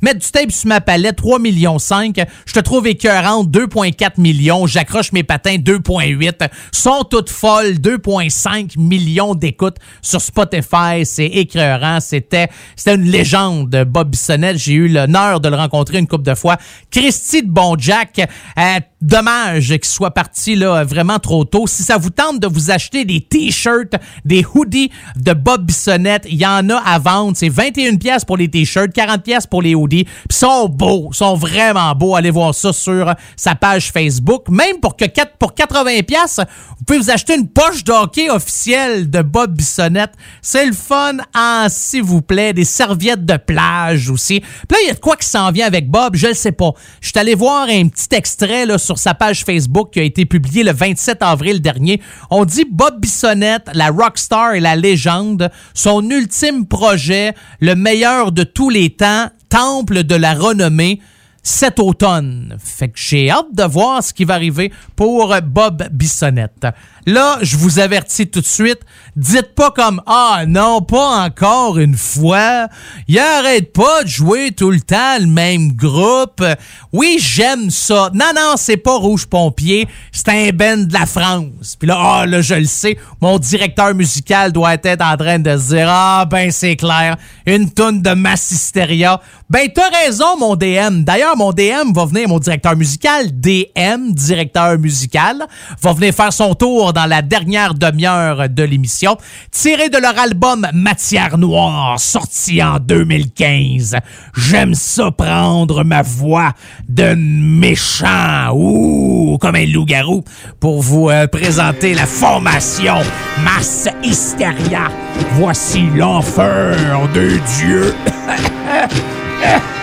[0.00, 2.20] Mettre du tape sur ma palette, 3 millions 5.
[2.46, 4.66] Je te trouve écœurante, 2,4 millions.
[4.66, 6.48] J'accroche mes patins, 2,8.
[6.72, 11.04] Sont toutes folles, 2,5 millions d'écoutes sur Spotify.
[11.04, 12.00] C'est écœurant.
[12.00, 14.58] C'était, c'était une légende, Bob Bissonnette.
[14.58, 16.56] J'ai eu l'honneur de le rencontrer une couple de fois.
[16.90, 18.20] Christy de Bonjack,
[18.58, 21.66] euh, dommage qu'il soit parti là vraiment trop tôt.
[21.66, 23.94] Si ça vous tente de vous acheter des t-shirts,
[24.24, 27.36] des hoodies de Bob Bissonnette, il y en a à vendre.
[27.36, 30.06] C'est 21 pièces pour les t-shirts, 40 pour les hoodies.
[30.30, 32.14] Ils sont beaux, ils sont vraiment beaux.
[32.16, 34.48] Allez voir ça sur sa page Facebook.
[34.48, 36.40] Même pour que 4 pour 80 pièces,
[36.78, 40.12] vous pouvez vous acheter une poche d'hockey officielle de Bob Bissonnette.
[40.40, 44.40] C'est le fun en s'il vous plaît, des serviettes de plage aussi.
[44.40, 46.52] Puis là, il y a de quoi qui s'en vient avec Bob, je le sais
[46.52, 46.72] pas.
[47.00, 50.26] Je suis allé voir un petit extrait là, sur sa page Facebook qui a été
[50.26, 52.00] publié le 27 avril dernier.
[52.30, 58.42] On dit Bob Bissonnette, la rockstar et la légende, son ultime projet, le meilleur de
[58.42, 59.21] tous les temps,
[59.52, 61.00] temple de la renommée
[61.42, 62.56] cet automne.
[62.58, 66.66] Fait que j'ai hâte de voir ce qui va arriver pour Bob Bissonnette.
[67.04, 68.80] Là, je vous avertis tout de suite,
[69.16, 72.68] dites pas comme ah non, pas encore une fois.
[73.08, 76.44] Il arrête pas de jouer tout le temps le même groupe.
[76.92, 78.10] Oui, j'aime ça.
[78.14, 81.76] Non non, c'est pas Rouge Pompier, c'est un band de la France.
[81.78, 85.56] Puis là, ah là, je le sais, mon directeur musical doit être en train de
[85.56, 87.16] se dire ah ben c'est clair,
[87.46, 89.20] une tonne de Mass Hysteria.
[89.50, 91.02] Ben t'as raison mon DM.
[91.04, 95.46] D'ailleurs, mon DM va venir mon directeur musical, DM, directeur musical,
[95.82, 99.01] va venir faire son tour dans la dernière demi-heure de l'émission,
[99.50, 103.96] tiré de leur album Matière Noire, sorti en 2015.
[104.36, 106.52] J'aime ça prendre ma voix
[106.88, 110.22] de méchant, ou comme un loup-garou,
[110.60, 112.96] pour vous euh, présenter la formation
[113.44, 114.88] Mass Hysteria.
[115.32, 116.76] Voici l'enfer
[117.14, 117.94] de Dieu.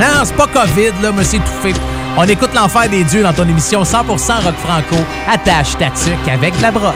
[0.00, 1.74] Non, c'est pas COVID, là, mais c'est étouffé.
[2.16, 4.04] On écoute l'enfer des dieux dans ton émission 100%
[4.44, 4.96] rock franco.
[5.28, 5.86] Attache ta
[6.32, 6.94] avec la broche.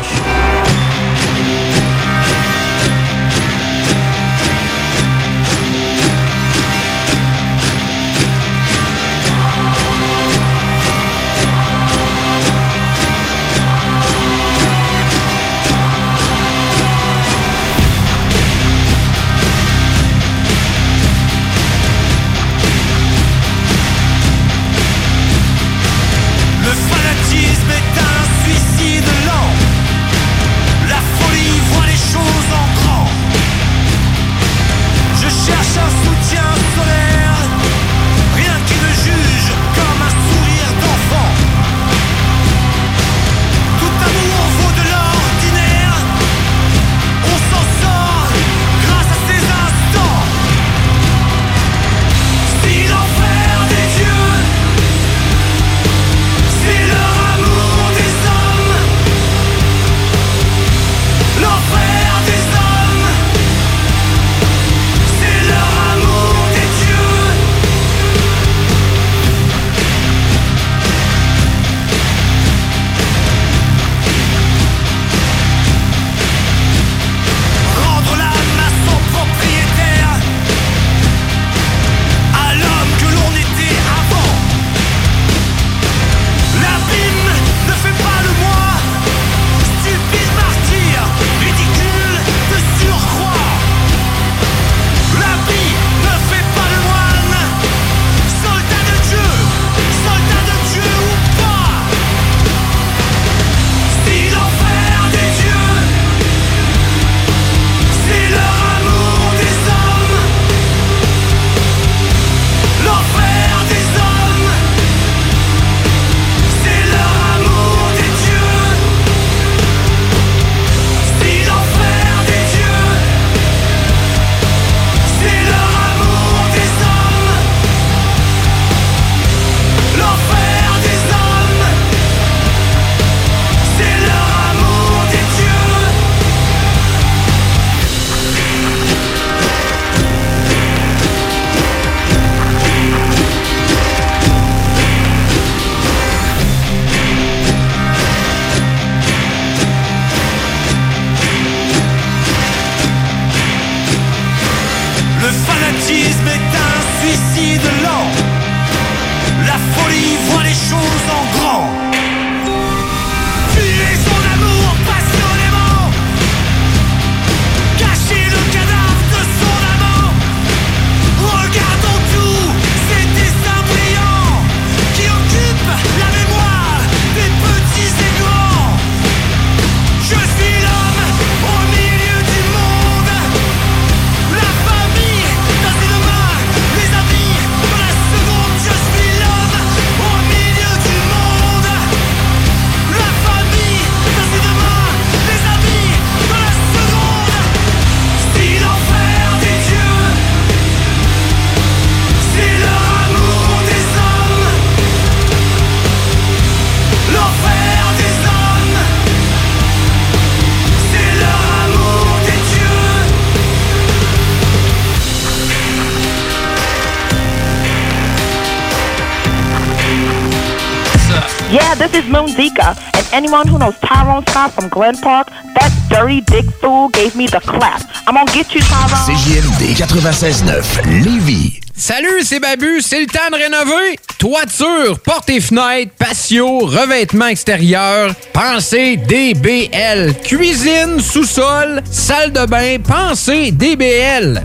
[223.33, 227.41] Anyone who knows Tyrone Scott from Glen Park, that dirty dick fool gave me the
[227.41, 227.83] clap.
[228.07, 229.07] I'm gonna get you, Tyrone.
[229.07, 231.61] CJMD 96.9, Lévis.
[231.75, 233.99] Salut, c'est Babu, c'est le temps de rénover.
[234.19, 240.15] Toiture, portes et fenêtres, patio, revêtement extérieur, pensez DBL.
[240.23, 244.45] Cuisine, sous-sol, salle de bain, pensez DBL.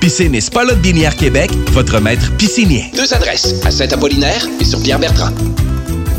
[0.00, 2.90] Piscine et Spa Lot Binière Québec, votre maître piscinier.
[2.96, 5.30] Deux adresses, à Saint-Apollinaire et sur Pierre-Bertrand.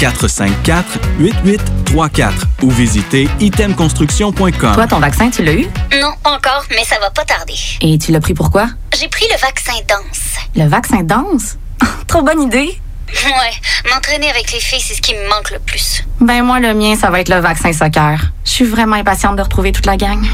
[0.00, 2.32] 418-454-8834
[2.62, 4.74] ou visitez itemconstruction.com.
[4.74, 5.66] Toi, ton vaccin, tu l'as eu?
[6.00, 7.54] Non, pas encore, mais ça va pas tarder.
[7.82, 8.68] Et tu l'as pris pourquoi?
[8.98, 10.36] J'ai pris le vaccin danse.
[10.56, 11.58] Le vaccin danse?
[12.06, 12.78] Trop bonne idée!
[13.12, 16.04] Ouais, m'entraîner avec les filles, c'est ce qui me manque le plus.
[16.20, 18.32] Ben moi, le mien, ça va être le vaccin soccer.
[18.44, 20.24] Je suis vraiment impatiente de retrouver toute la gang.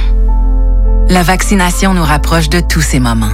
[1.09, 3.33] La vaccination nous rapproche de tous ces moments.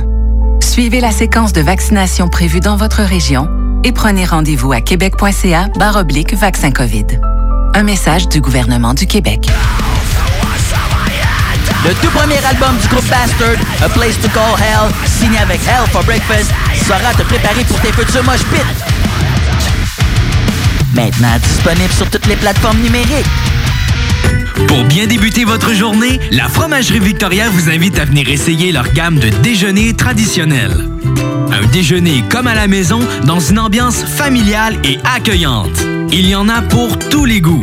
[0.61, 3.49] Suivez la séquence de vaccination prévue dans votre région
[3.85, 7.07] et prenez rendez-vous à québec.ca oblique vaccin COVID.
[7.75, 9.47] Un message du gouvernement du Québec.
[11.85, 15.89] Le tout premier album du groupe Bastard, A Place to Call Hell, signé avec Hell
[15.91, 18.61] for Breakfast, sera te préparer pour tes futurs mosh pits.
[20.95, 23.27] Maintenant disponible sur toutes les plateformes numériques.
[24.69, 29.19] Pour bien débuter votre journée, la Fromagerie Victoria vous invite à venir essayer leur gamme
[29.19, 30.89] de déjeuners traditionnels.
[31.51, 35.85] Un déjeuner comme à la maison dans une ambiance familiale et accueillante.
[36.11, 37.61] Il y en a pour tous les goûts.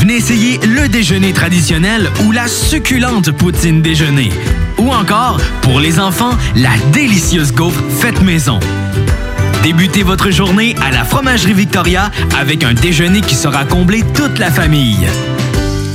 [0.00, 4.30] Venez essayer le déjeuner traditionnel ou la succulente poutine déjeuner.
[4.78, 8.60] Ou encore, pour les enfants, la délicieuse gaufre faite maison.
[9.62, 14.50] Débutez votre journée à la Fromagerie Victoria avec un déjeuner qui sera comblé toute la
[14.50, 15.06] famille.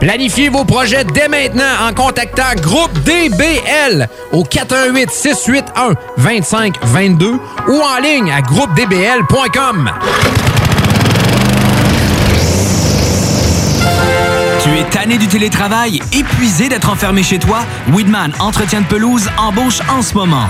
[0.00, 8.00] Planifiez vos projets dès maintenant en contactant Groupe DBL au 418 681 2522 ou en
[8.00, 9.90] ligne à groupedbl.com.
[14.62, 17.60] Tu es tanné du télétravail, épuisé d'être enfermé chez toi?
[17.92, 20.46] Weedman Entretien de pelouse embauche en ce moment.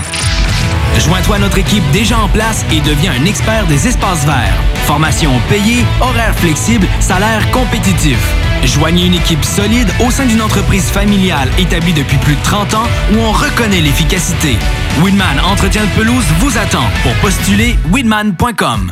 [0.97, 4.55] Joins-toi à notre équipe déjà en place et deviens un expert des espaces verts.
[4.85, 8.17] Formation payée, horaires flexibles, salaire compétitif.
[8.63, 12.87] Joignez une équipe solide au sein d'une entreprise familiale établie depuis plus de 30 ans
[13.13, 14.57] où on reconnaît l'efficacité.
[15.01, 16.87] Winman Entretien de pelouse vous attend.
[17.03, 18.91] Pour postuler, winman.com.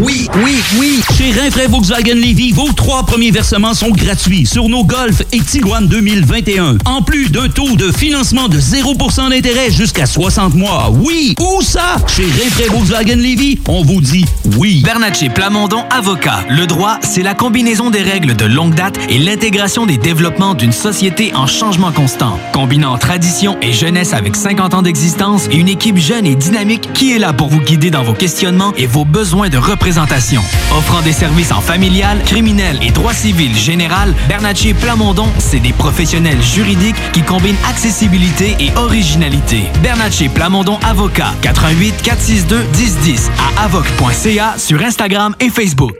[0.00, 1.00] Oui, oui, oui.
[1.16, 5.88] Chez Rinfraie Volkswagen Levy, vos trois premiers versements sont gratuits sur nos Golf et Tiguan
[5.88, 6.78] 2021.
[6.84, 10.92] En plus d'un taux de financement de 0% d'intérêt jusqu'à 60 mois.
[10.94, 11.96] Oui, où ça?
[12.06, 14.24] Chez Rinfraie Volkswagen Levy, on vous dit
[14.56, 14.82] oui.
[14.84, 16.44] Bernatchez Plamondon Avocat.
[16.48, 20.72] Le droit, c'est la combinaison des règles de longue date et l'intégration des développements d'une
[20.72, 22.38] société en changement constant.
[22.52, 27.12] Combinant tradition et jeunesse avec 50 ans d'existence et une équipe jeune et dynamique qui
[27.12, 29.87] est là pour vous guider dans vos questionnements et vos besoins de représentation.
[29.88, 36.42] Offrant des services en familial, criminel et droit civil général, Bernatchez Plamondon, c'est des professionnels
[36.42, 39.62] juridiques qui combinent accessibilité et originalité.
[39.82, 45.96] Bernatchez Plamondon Avocat, 88 462 1010 à avoc.ca sur Instagram et Facebook.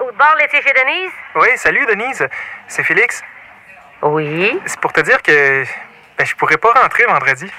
[0.00, 1.12] Au bord, l'été chez Denise?
[1.34, 2.28] Oui, salut Denise.
[2.68, 3.22] C'est Félix.
[4.02, 4.56] Oui.
[4.66, 5.64] C'est pour te dire que
[6.16, 7.50] ben, je pourrais pas rentrer vendredi.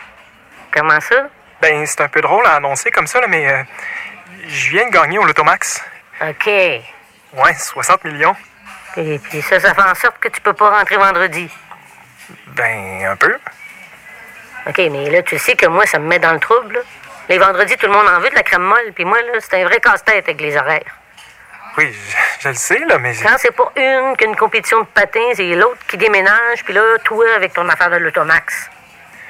[0.71, 1.27] Comment ça?
[1.61, 3.63] Ben, c'est un peu drôle à annoncer comme ça, là, mais euh,
[4.47, 5.83] je viens de gagner au Lotomax.
[6.21, 6.47] OK.
[6.47, 8.35] Ouais, 60 millions.
[8.95, 11.49] Et puis ça, ça fait en sorte que tu peux pas rentrer vendredi.
[12.47, 13.37] Ben, un peu.
[14.67, 16.75] OK, mais là, tu sais que moi, ça me met dans le trouble.
[16.75, 16.79] là.
[17.29, 19.61] Les vendredis, tout le monde en veut de la crème molle, puis moi, là, c'est
[19.61, 20.95] un vrai casse-tête avec les horaires.
[21.77, 23.13] Oui, je, je le sais, là, mais...
[23.21, 27.25] Quand c'est pas une qu'une compétition de patins et l'autre qui déménage, puis là, toi
[27.35, 28.69] avec ton affaire de l'automax.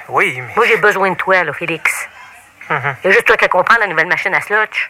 [0.07, 0.53] Oui, mais...
[0.55, 2.07] Moi, j'ai besoin de toi, là, Félix.
[2.69, 2.95] Mhm.
[3.03, 4.89] Il y a juste toi qui comprends la nouvelle machine à slotch.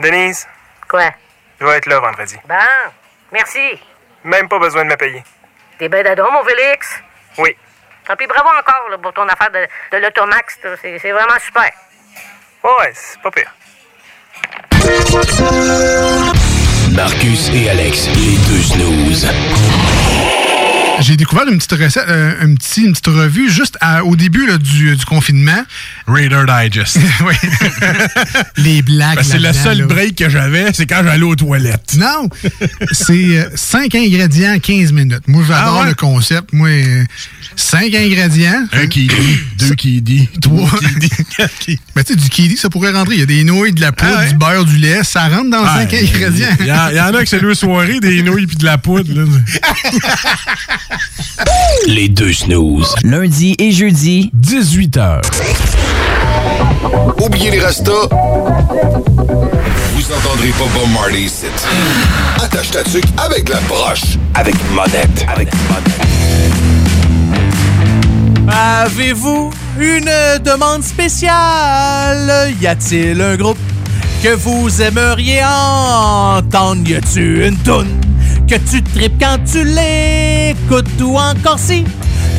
[0.00, 0.46] Denise,
[0.88, 1.10] Quoi?
[1.60, 2.36] je vais être là vendredi.
[2.48, 2.54] Bon,
[3.32, 3.80] merci.
[4.24, 5.22] Même pas besoin de me payer.
[5.78, 7.00] T'es ben d'adon, mon Félix?
[7.38, 7.56] Oui.
[8.06, 10.58] Tant pis, bravo encore là, pour ton affaire de, de l'automax.
[10.80, 11.70] c'est vraiment super.
[12.64, 13.52] Ouais, c'est pas pire.
[16.92, 19.28] Marcus et Alex, les deux snooze.
[21.00, 24.46] J'ai découvert une petite recette, euh, un petit, une petite revue juste à- au début
[24.46, 25.64] là, du, du confinement.
[26.06, 26.96] Raider Digest.
[27.26, 27.34] oui.
[28.56, 29.16] Les blagues.
[29.16, 29.86] Ben, c'est le seul là.
[29.86, 31.96] break que j'avais, c'est quand j'allais aux toilettes.
[31.98, 32.28] Non,
[32.92, 35.26] c'est 5 ingrédients, 15 minutes.
[35.26, 35.88] Moi, j'adore Ah ouais?
[35.88, 36.52] le concept.
[36.52, 36.68] Moi,
[37.56, 38.64] 5 ingrédients.
[38.72, 39.10] Un dit,
[39.58, 40.70] deux dit, trois.
[41.38, 43.14] Ben, tu sais, du kiwi, ça pourrait rentrer.
[43.14, 45.00] Il y a des nouilles, de la poudre, du beurre, du lait.
[45.02, 46.48] Ça rentre dans 5 ingrédients.
[46.60, 48.64] Il y, en- il y en a que c'est deux soirées, des nouilles puis de
[48.66, 49.12] la poudre.
[49.12, 49.24] là.
[51.86, 52.94] Les deux snooze.
[53.04, 55.20] Lundi et jeudi, 18h.
[57.20, 58.08] Oubliez les rastas.
[59.94, 61.46] Vous entendrez pas Bob Marley ici.
[62.42, 64.16] Attache ta tuque avec la broche.
[64.34, 65.26] Avec monette.
[65.28, 65.48] Avec
[68.48, 70.10] Avez-vous une
[70.44, 72.52] demande spéciale?
[72.60, 73.58] Y a-t-il un groupe
[74.22, 76.82] que vous aimeriez entendre?
[76.88, 77.88] Y a-tu une toune?
[78.48, 81.00] Que tu tripes quand tu l'écoutes?
[81.00, 81.84] Ou encore si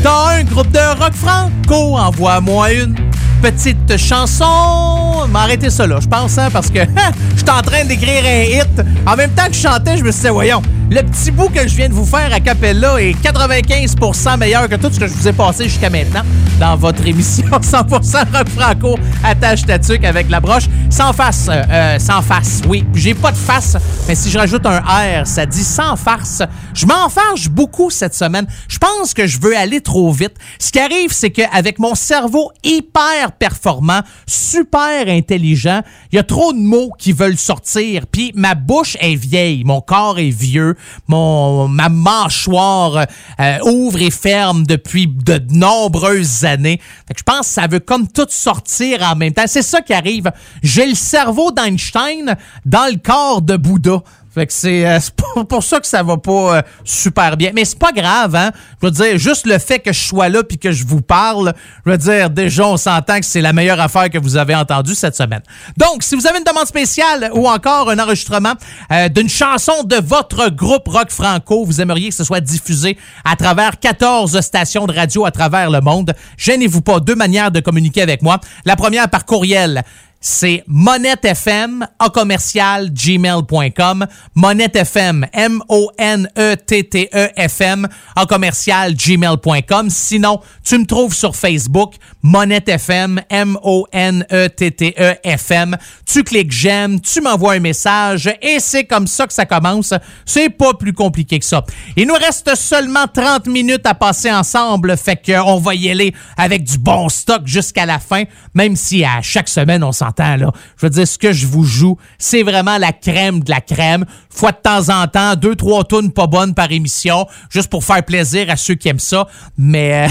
[0.02, 2.96] t'as un groupe de rock franco, envoie-moi une
[3.44, 5.28] petite chanson.
[5.30, 6.80] M'arrêtez ça là, je pense, hein, parce que
[7.36, 8.88] je suis en train d'écrire un hit.
[9.06, 11.76] En même temps que je chantais, je me suis voyons, le petit bout que je
[11.76, 15.28] viens de vous faire à Capella est 95% meilleur que tout ce que je vous
[15.28, 16.22] ai passé jusqu'à maintenant
[16.60, 17.90] dans votre émission 100%
[18.34, 18.98] rock franco.
[19.24, 19.76] Attache ta
[20.08, 20.64] avec la broche.
[20.90, 22.86] Sans face, euh, euh, sans face, oui.
[22.94, 23.76] J'ai pas de face,
[24.08, 26.44] mais si je rajoute un R, ça dit sans farce.
[26.74, 28.46] Je m'enfarge beaucoup cette semaine.
[28.68, 30.36] Je pense que je veux aller trop vite.
[30.60, 35.82] Ce qui arrive, c'est qu'avec mon cerveau hyper performant, super intelligent,
[36.12, 38.08] il y a trop de mots qui veulent sortir.
[38.08, 40.76] Puis ma bouche est vieille, mon corps est vieux,
[41.08, 43.06] mon ma mâchoire
[43.40, 46.80] euh, ouvre et ferme depuis de nombreuses années.
[47.08, 49.44] Fait que je pense que ça veut comme tout sortir en même temps.
[49.48, 50.32] C'est ça qui arrive.
[50.62, 52.36] J'ai le cerveau d'Einstein
[52.66, 54.04] dans le corps de Bouddha.
[54.34, 55.00] Fait que c'est euh,
[55.48, 57.52] pour ça que ça va pas euh, super bien.
[57.54, 58.52] Mais c'est pas grave, hein.
[58.82, 61.54] Je veux dire, juste le fait que je sois là puis que je vous parle,
[61.86, 64.96] je veux dire, déjà, on s'entend que c'est la meilleure affaire que vous avez entendue
[64.96, 65.42] cette semaine.
[65.78, 68.54] Donc, si vous avez une demande spéciale ou encore un enregistrement
[68.92, 73.36] euh, d'une chanson de votre groupe rock franco, vous aimeriez que ce soit diffusé à
[73.36, 77.00] travers 14 stations de radio à travers le monde, gênez-vous pas.
[77.00, 78.40] Deux manières de communiquer avec moi.
[78.66, 79.84] La première par courriel
[80.26, 87.88] c'est monettefm à commercial gmail.com monettefm m o n e t t e f m
[88.30, 95.52] commercial gmail.com sinon tu me trouves sur Facebook monettefm m o n e e f
[95.52, 95.76] m.
[96.06, 99.94] Tu cliques j'aime tu m'envoies un message et c'est comme ça que ça commence.
[100.26, 101.66] C'est pas plus compliqué que ça.
[101.98, 106.64] Il nous reste seulement 30 minutes à passer ensemble fait qu'on va y aller avec
[106.64, 108.24] du bon stock jusqu'à la fin
[108.54, 112.44] même si à chaque semaine on Je veux dire, ce que je vous joue, c'est
[112.44, 114.06] vraiment la crème de la crème.
[114.34, 118.04] Fois de temps en temps, deux, trois tonnes pas bonnes par émission, juste pour faire
[118.04, 119.26] plaisir à ceux qui aiment ça.
[119.58, 120.08] Mais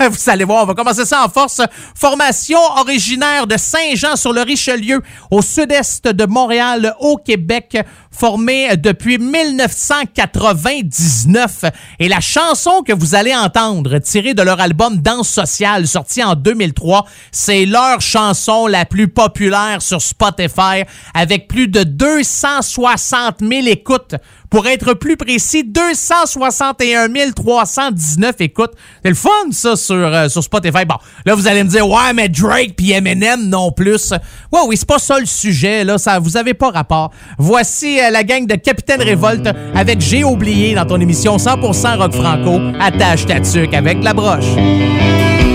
[0.00, 1.60] euh, vous allez voir, on va commencer ça en force.
[1.94, 5.00] Formation originaire de Saint-Jean-sur-le-Richelieu,
[5.30, 7.78] au sud-est de Montréal, au Québec,
[8.10, 11.64] formée depuis 1999.
[11.98, 16.34] Et la chanson que vous allez entendre, tirée de leur album Danse sociale, sorti en
[16.34, 20.84] 2003, c'est leur chanson la plus populaire sur Spotify,
[21.14, 24.14] avec plus de 260 000 écoutes.
[24.50, 28.72] Pour être plus précis, 261 319 écoutes.
[29.02, 30.84] C'est le fun, ça, sur, euh, sur Spotify.
[30.84, 34.12] Bon, là, vous allez me dire, ouais, mais Drake puis Eminem non plus.
[34.52, 35.98] Ouais, oui, c'est pas ça le sujet, là.
[35.98, 37.10] Ça, vous avez pas rapport.
[37.38, 42.12] Voici euh, la gang de Capitaine Révolte avec J'ai oublié dans ton émission 100% rock
[42.12, 42.60] franco.
[42.80, 45.45] Attache ta tuque avec la broche.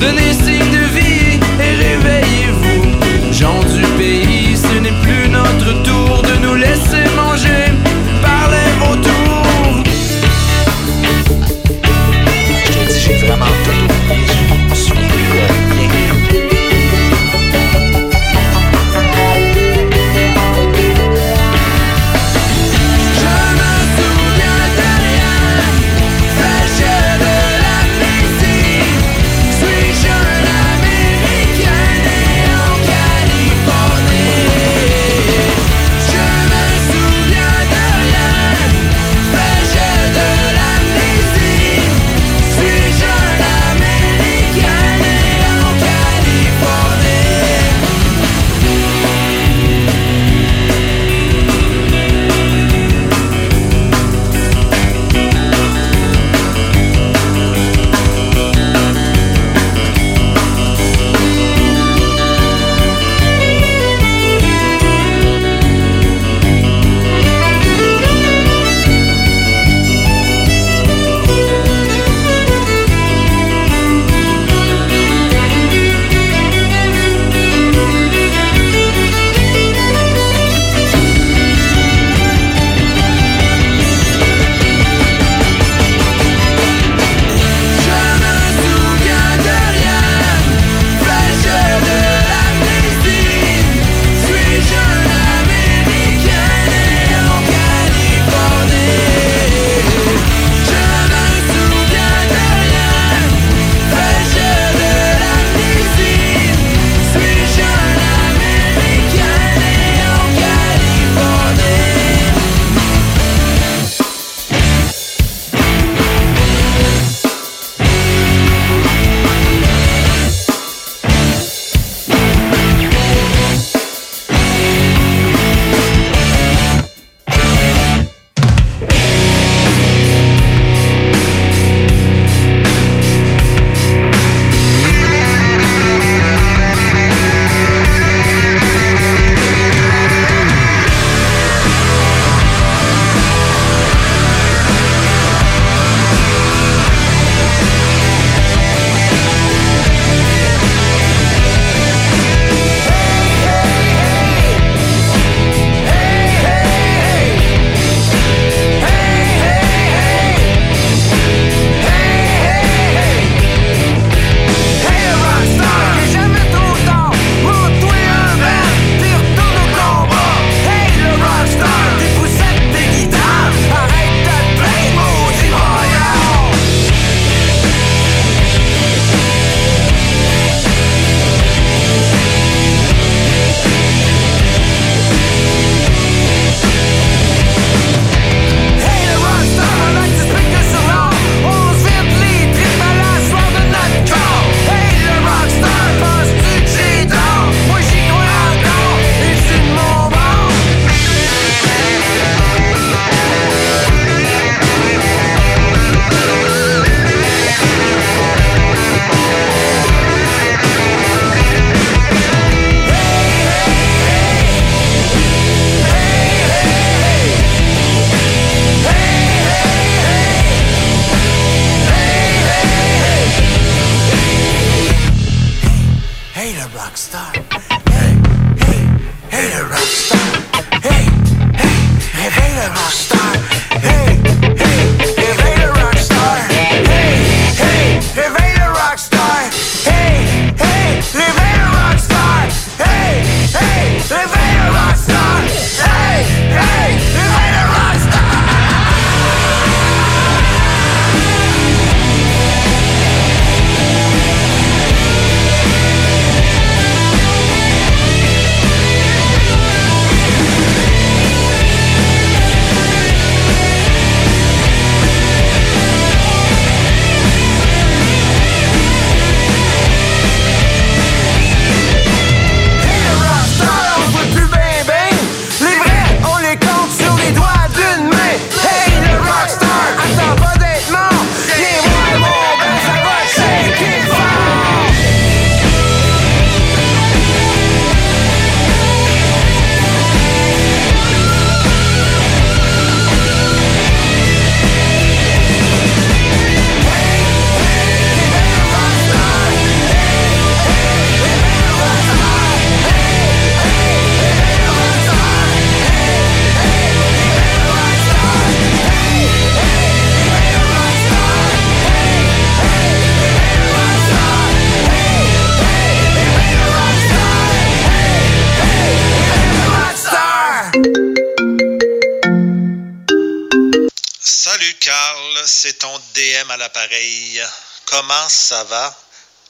[0.00, 0.49] The this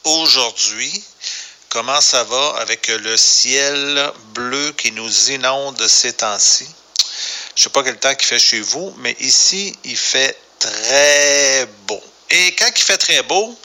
[0.03, 1.03] aujourd'hui?
[1.69, 6.67] Comment ça va avec le ciel bleu qui nous inonde ces temps-ci?
[7.55, 12.01] Je sais pas quel temps qu'il fait chez vous, mais ici, il fait très beau.
[12.29, 13.57] Et quand il fait très beau,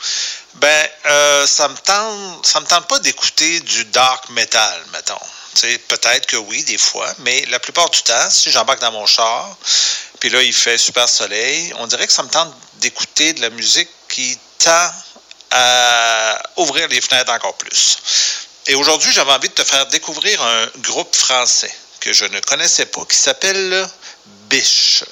[0.55, 5.15] ben, euh, ça me tente, ça me tente pas d'écouter du dark metal, mettons.
[5.89, 9.57] Peut-être que oui, des fois, mais la plupart du temps, si j'embarque dans mon char,
[10.21, 13.51] puis là, il fait super soleil, on dirait que ça me tente d'écouter de la
[13.51, 14.91] musique qui tend
[15.51, 17.99] à ouvrir les fenêtres encore plus.
[18.67, 22.87] Et aujourd'hui, j'avais envie de te faire découvrir un groupe français que je ne connaissais
[22.87, 23.89] pas, qui s'appelle
[24.49, 25.05] Biche.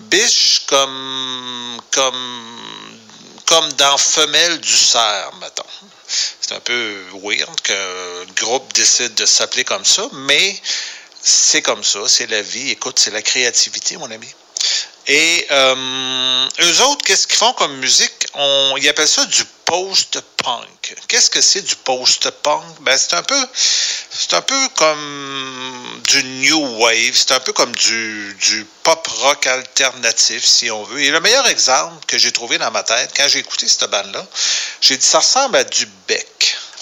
[0.00, 2.58] Biche comme, comme,
[3.46, 5.64] comme dans Femelle du cerf, mettons.
[6.06, 10.60] C'est un peu weird qu'un groupe décide de s'appeler comme ça, mais
[11.22, 12.70] c'est comme ça, c'est la vie.
[12.70, 14.28] Écoute, c'est la créativité, mon ami.
[15.06, 18.26] Et euh, eux autres, qu'est-ce qu'ils font comme musique?
[18.34, 20.94] On, ils appellent ça du post-punk.
[21.08, 22.62] Qu'est-ce que c'est du post-punk?
[22.80, 23.46] Ben, c'est un peu
[24.10, 29.46] c'est un peu comme du new wave, c'est un peu comme du, du pop rock
[29.46, 31.02] alternatif, si on veut.
[31.02, 34.24] Et le meilleur exemple que j'ai trouvé dans ma tête, quand j'ai écouté cette bande-là,
[34.80, 36.24] j'ai dit ça ressemble à du bec.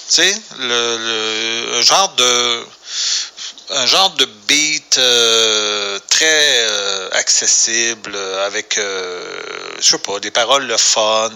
[0.09, 2.65] Tu sais, le, le- genre de
[3.69, 6.25] un genre de beat euh, très
[6.69, 9.41] euh, accessible euh, avec euh,
[9.79, 11.31] je sais pas des paroles le fun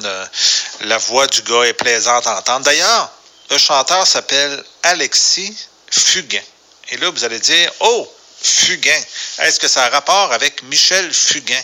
[0.81, 2.65] la voix du gars est plaisante à entendre.
[2.65, 3.11] D'ailleurs
[3.49, 5.55] le chanteur s'appelle Alexis
[5.89, 6.41] Fugain.
[6.89, 9.01] Et là vous allez dire oh Fugain
[9.39, 11.61] est-ce que ça a rapport avec Michel Fugain?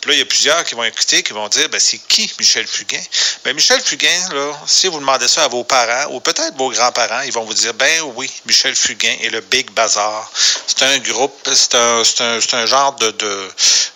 [0.00, 2.30] Puis là il y a plusieurs qui vont écouter qui vont dire ben c'est qui
[2.38, 3.02] Michel Fugain?
[3.44, 7.22] Ben Michel Fugain là si vous demandez ça à vos parents ou peut-être vos grands-parents
[7.22, 10.30] ils vont vous dire ben oui Michel Fugain et le Big Bazar
[10.66, 13.50] c'est un groupe c'est un, un, un genre de, de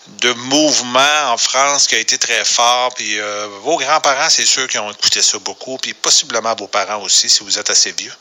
[0.07, 2.95] de mouvement en France qui a été très fort.
[2.95, 7.03] Puis euh, vos grands-parents, c'est sûr qui ont écouté ça beaucoup, puis possiblement vos parents
[7.03, 8.13] aussi, si vous êtes assez vieux.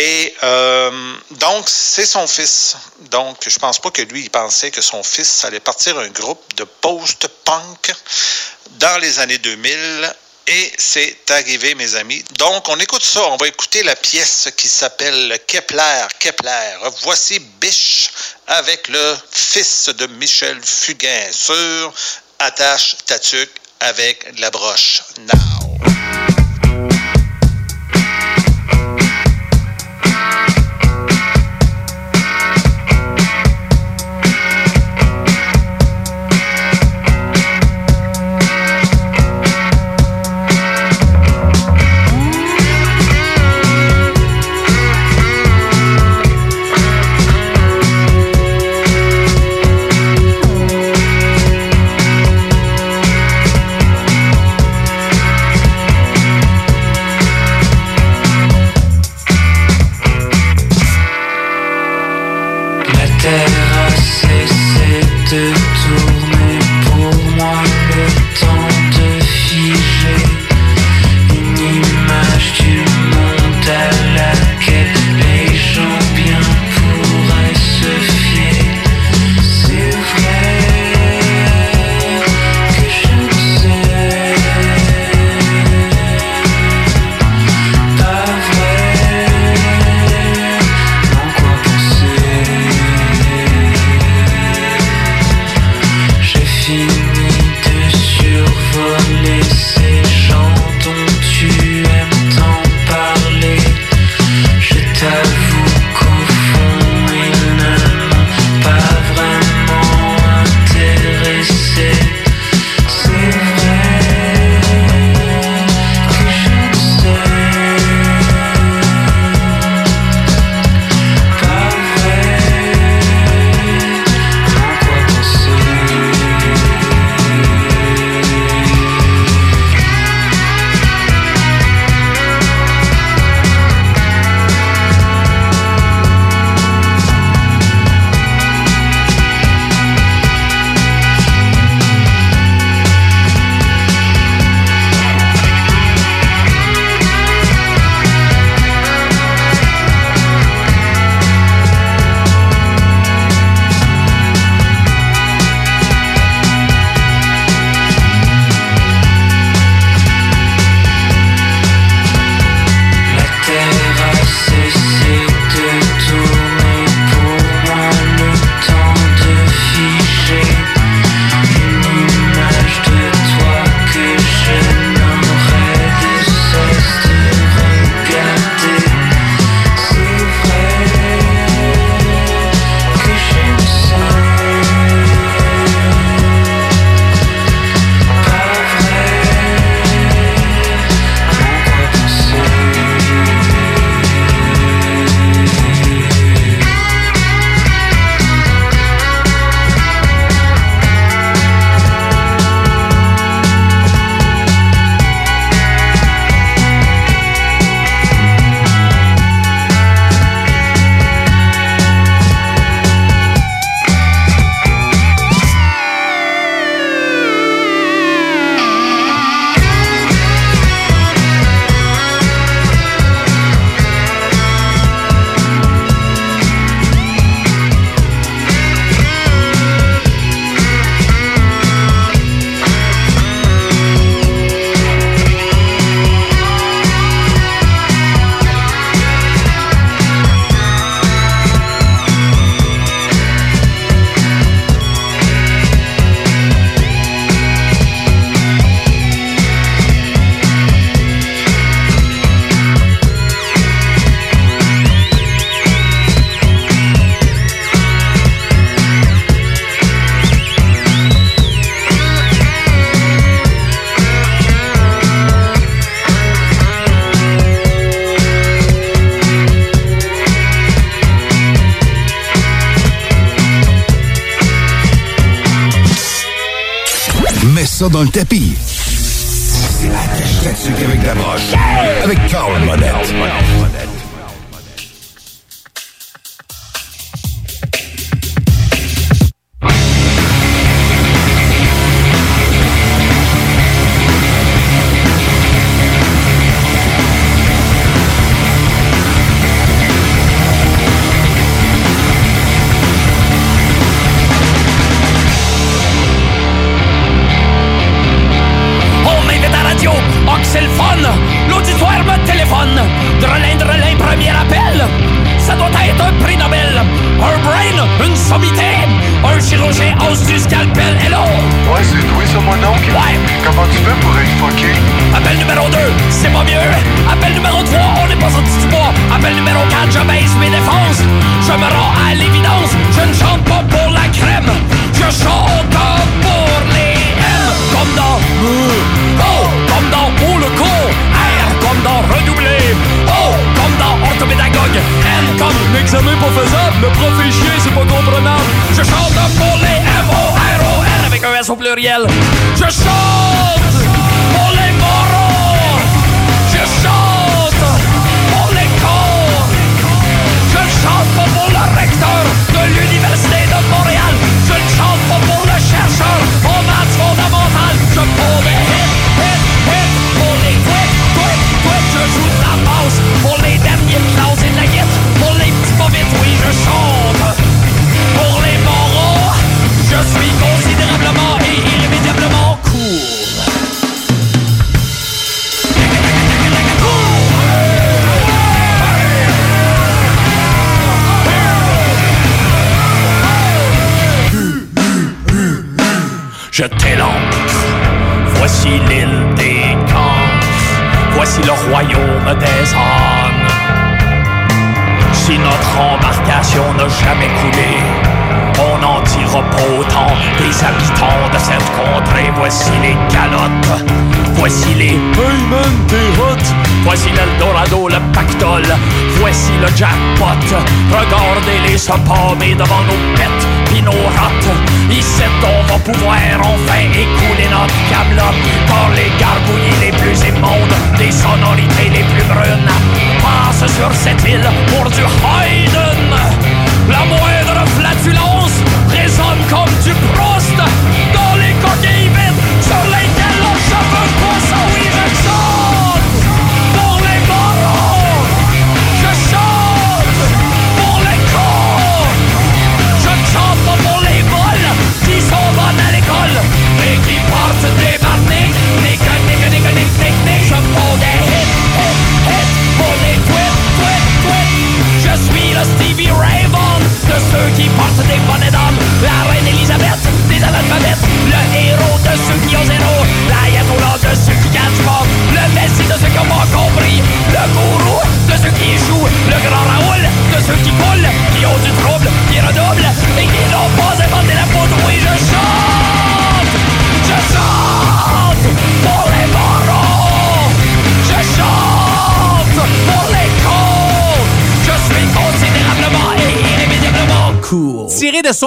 [0.00, 2.76] Et euh, donc, c'est son fils.
[3.10, 6.54] Donc, je pense pas que lui, il pensait que son fils allait partir un groupe
[6.54, 7.92] de post-punk
[8.78, 10.14] dans les années 2000.
[10.46, 12.22] Et c'est arrivé, mes amis.
[12.38, 13.24] Donc, on écoute ça.
[13.24, 16.76] On va écouter la pièce qui s'appelle Kepler, Kepler.
[17.02, 18.10] Voici Biche
[18.46, 21.92] avec le fils de Michel Fugain sur
[22.38, 23.50] Attache Tatuc
[23.80, 25.02] avec la broche.
[25.18, 26.47] Now.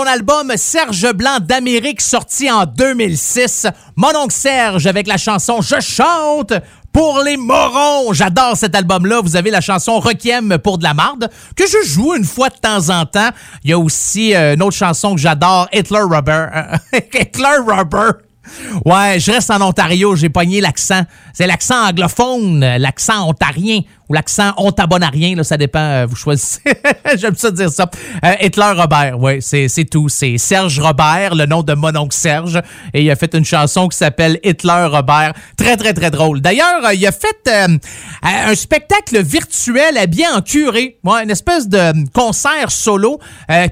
[0.02, 3.68] son album Serge Blanc d'Amérique sorti en 2006.
[3.96, 6.54] Mon oncle Serge avec la chanson Je chante
[6.92, 8.12] pour les morons.
[8.12, 9.22] J'adore cet album-là.
[9.22, 12.56] Vous avez la chanson Requiem pour de la marde que je joue une fois de
[12.56, 13.30] temps en temps.
[13.64, 16.48] Il y a aussi euh, une autre chanson que j'adore, Hitler Rubber.
[17.14, 18.12] Hitler Rubber.
[18.86, 21.04] Ouais, je reste en Ontario, j'ai pogné l'accent.
[21.34, 23.82] C'est l'accent anglophone, l'accent ontarien
[24.14, 26.62] l'accent on t'abonne à rien, là, ça dépend, euh, vous choisissez.
[27.18, 27.90] J'aime ça dire ça.
[28.24, 30.10] Euh, Hitler Robert, oui, c'est tout.
[30.10, 32.62] C'est Serge Robert, le nom de mon oncle Serge.
[32.94, 35.34] Et il a fait une chanson qui s'appelle Hitler Robert.
[35.58, 36.42] Très, très, très drôle.
[36.42, 37.50] D'ailleurs, euh, il a fait
[38.24, 40.98] un spectacle virtuel habillé en curé.
[41.04, 43.20] Ouais, une espèce de concert solo.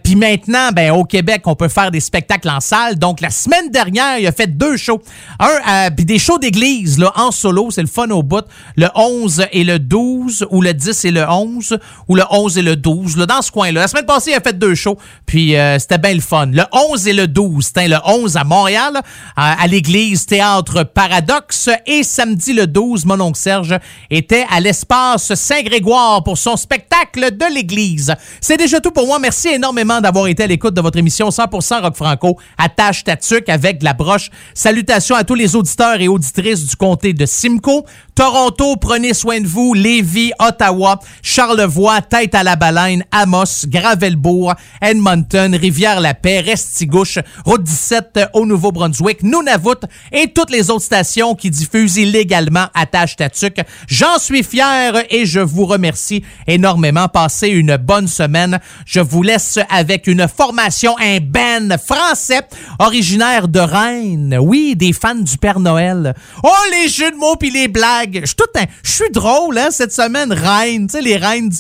[0.04, 2.98] Puis maintenant, ben, au Québec, on peut faire des spectacles en salle.
[2.98, 5.02] Donc, la semaine dernière, il a fait deux shows.
[5.40, 7.70] Un, puis des shows d'église, là, en solo.
[7.72, 8.46] C'est le fun au bout.
[8.76, 12.58] Le 11 et le 12 12 ou le 10 et le 11 ou le 11
[12.58, 13.82] et le 12, là, dans ce coin-là.
[13.82, 16.48] La semaine passée, il a fait deux shows, puis euh, c'était bien le fun.
[16.48, 19.02] Le 11 et le 12, c'était le 11 à Montréal,
[19.36, 23.78] à, à l'église Théâtre Paradoxe, et samedi le 12, mon oncle Serge
[24.10, 28.14] était à l'espace Saint-Grégoire pour son spectacle de l'église.
[28.42, 29.20] C'est déjà tout pour moi.
[29.20, 32.38] Merci énormément d'avoir été à l'écoute de votre émission 100% Rock Franco.
[32.58, 33.16] Attache ta
[33.48, 34.30] avec de la broche.
[34.54, 37.84] Salutations à tous les auditeurs et auditrices du comté de Simcoe.
[38.16, 39.74] Toronto, prenez soin de vous.
[39.74, 48.46] Lévis, Ottawa, Charlevoix, Tête à la Baleine, Amos, Gravelbourg, Edmonton, Rivière-la-Paix, Restigouche, Route 17 au
[48.46, 53.62] Nouveau-Brunswick, Nunavut et toutes les autres stations qui diffusent illégalement Attache ta tuque.
[53.88, 57.08] J'en suis fier et je vous remercie énormément.
[57.08, 58.60] Passez une bonne semaine.
[58.86, 62.42] Je vous laisse avec une formation, un band français
[62.80, 64.38] originaire de Rennes.
[64.40, 66.14] Oui, des fans du Père Noël.
[66.44, 68.24] Oh, les jeux de mots puis les blagues.
[68.26, 70.09] Je suis drôle, hein, cette semaine.
[70.16, 71.58] Rennes, tu sais, les reines du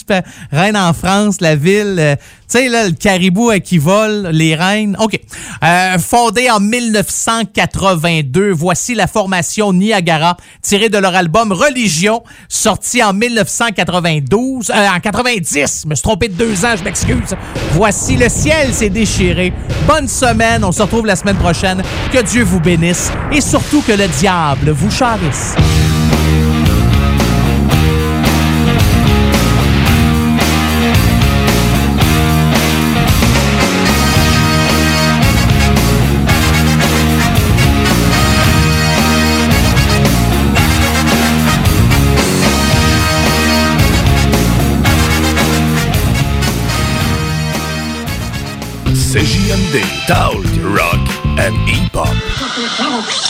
[0.52, 1.96] Rennes en France, la ville.
[2.00, 2.16] euh,
[2.52, 4.98] tu sais, là, le caribou euh, qui vole, les reines.
[5.00, 5.20] OK.
[5.64, 13.14] Euh, fondé en 1982, voici la formation Niagara, tirée de leur album Religion, sorti en
[13.14, 15.82] 1992, euh, en 90.
[15.84, 17.36] Je me suis trompé de deux ans, je m'excuse.
[17.74, 19.54] Voici Le ciel s'est déchiré.
[19.86, 21.84] Bonne semaine, on se retrouve la semaine prochaine.
[22.12, 25.54] Que Dieu vous bénisse et surtout que le diable vous charisse.
[49.50, 51.00] CJMD, Talk, Rock
[51.40, 53.29] and Hip-Hop.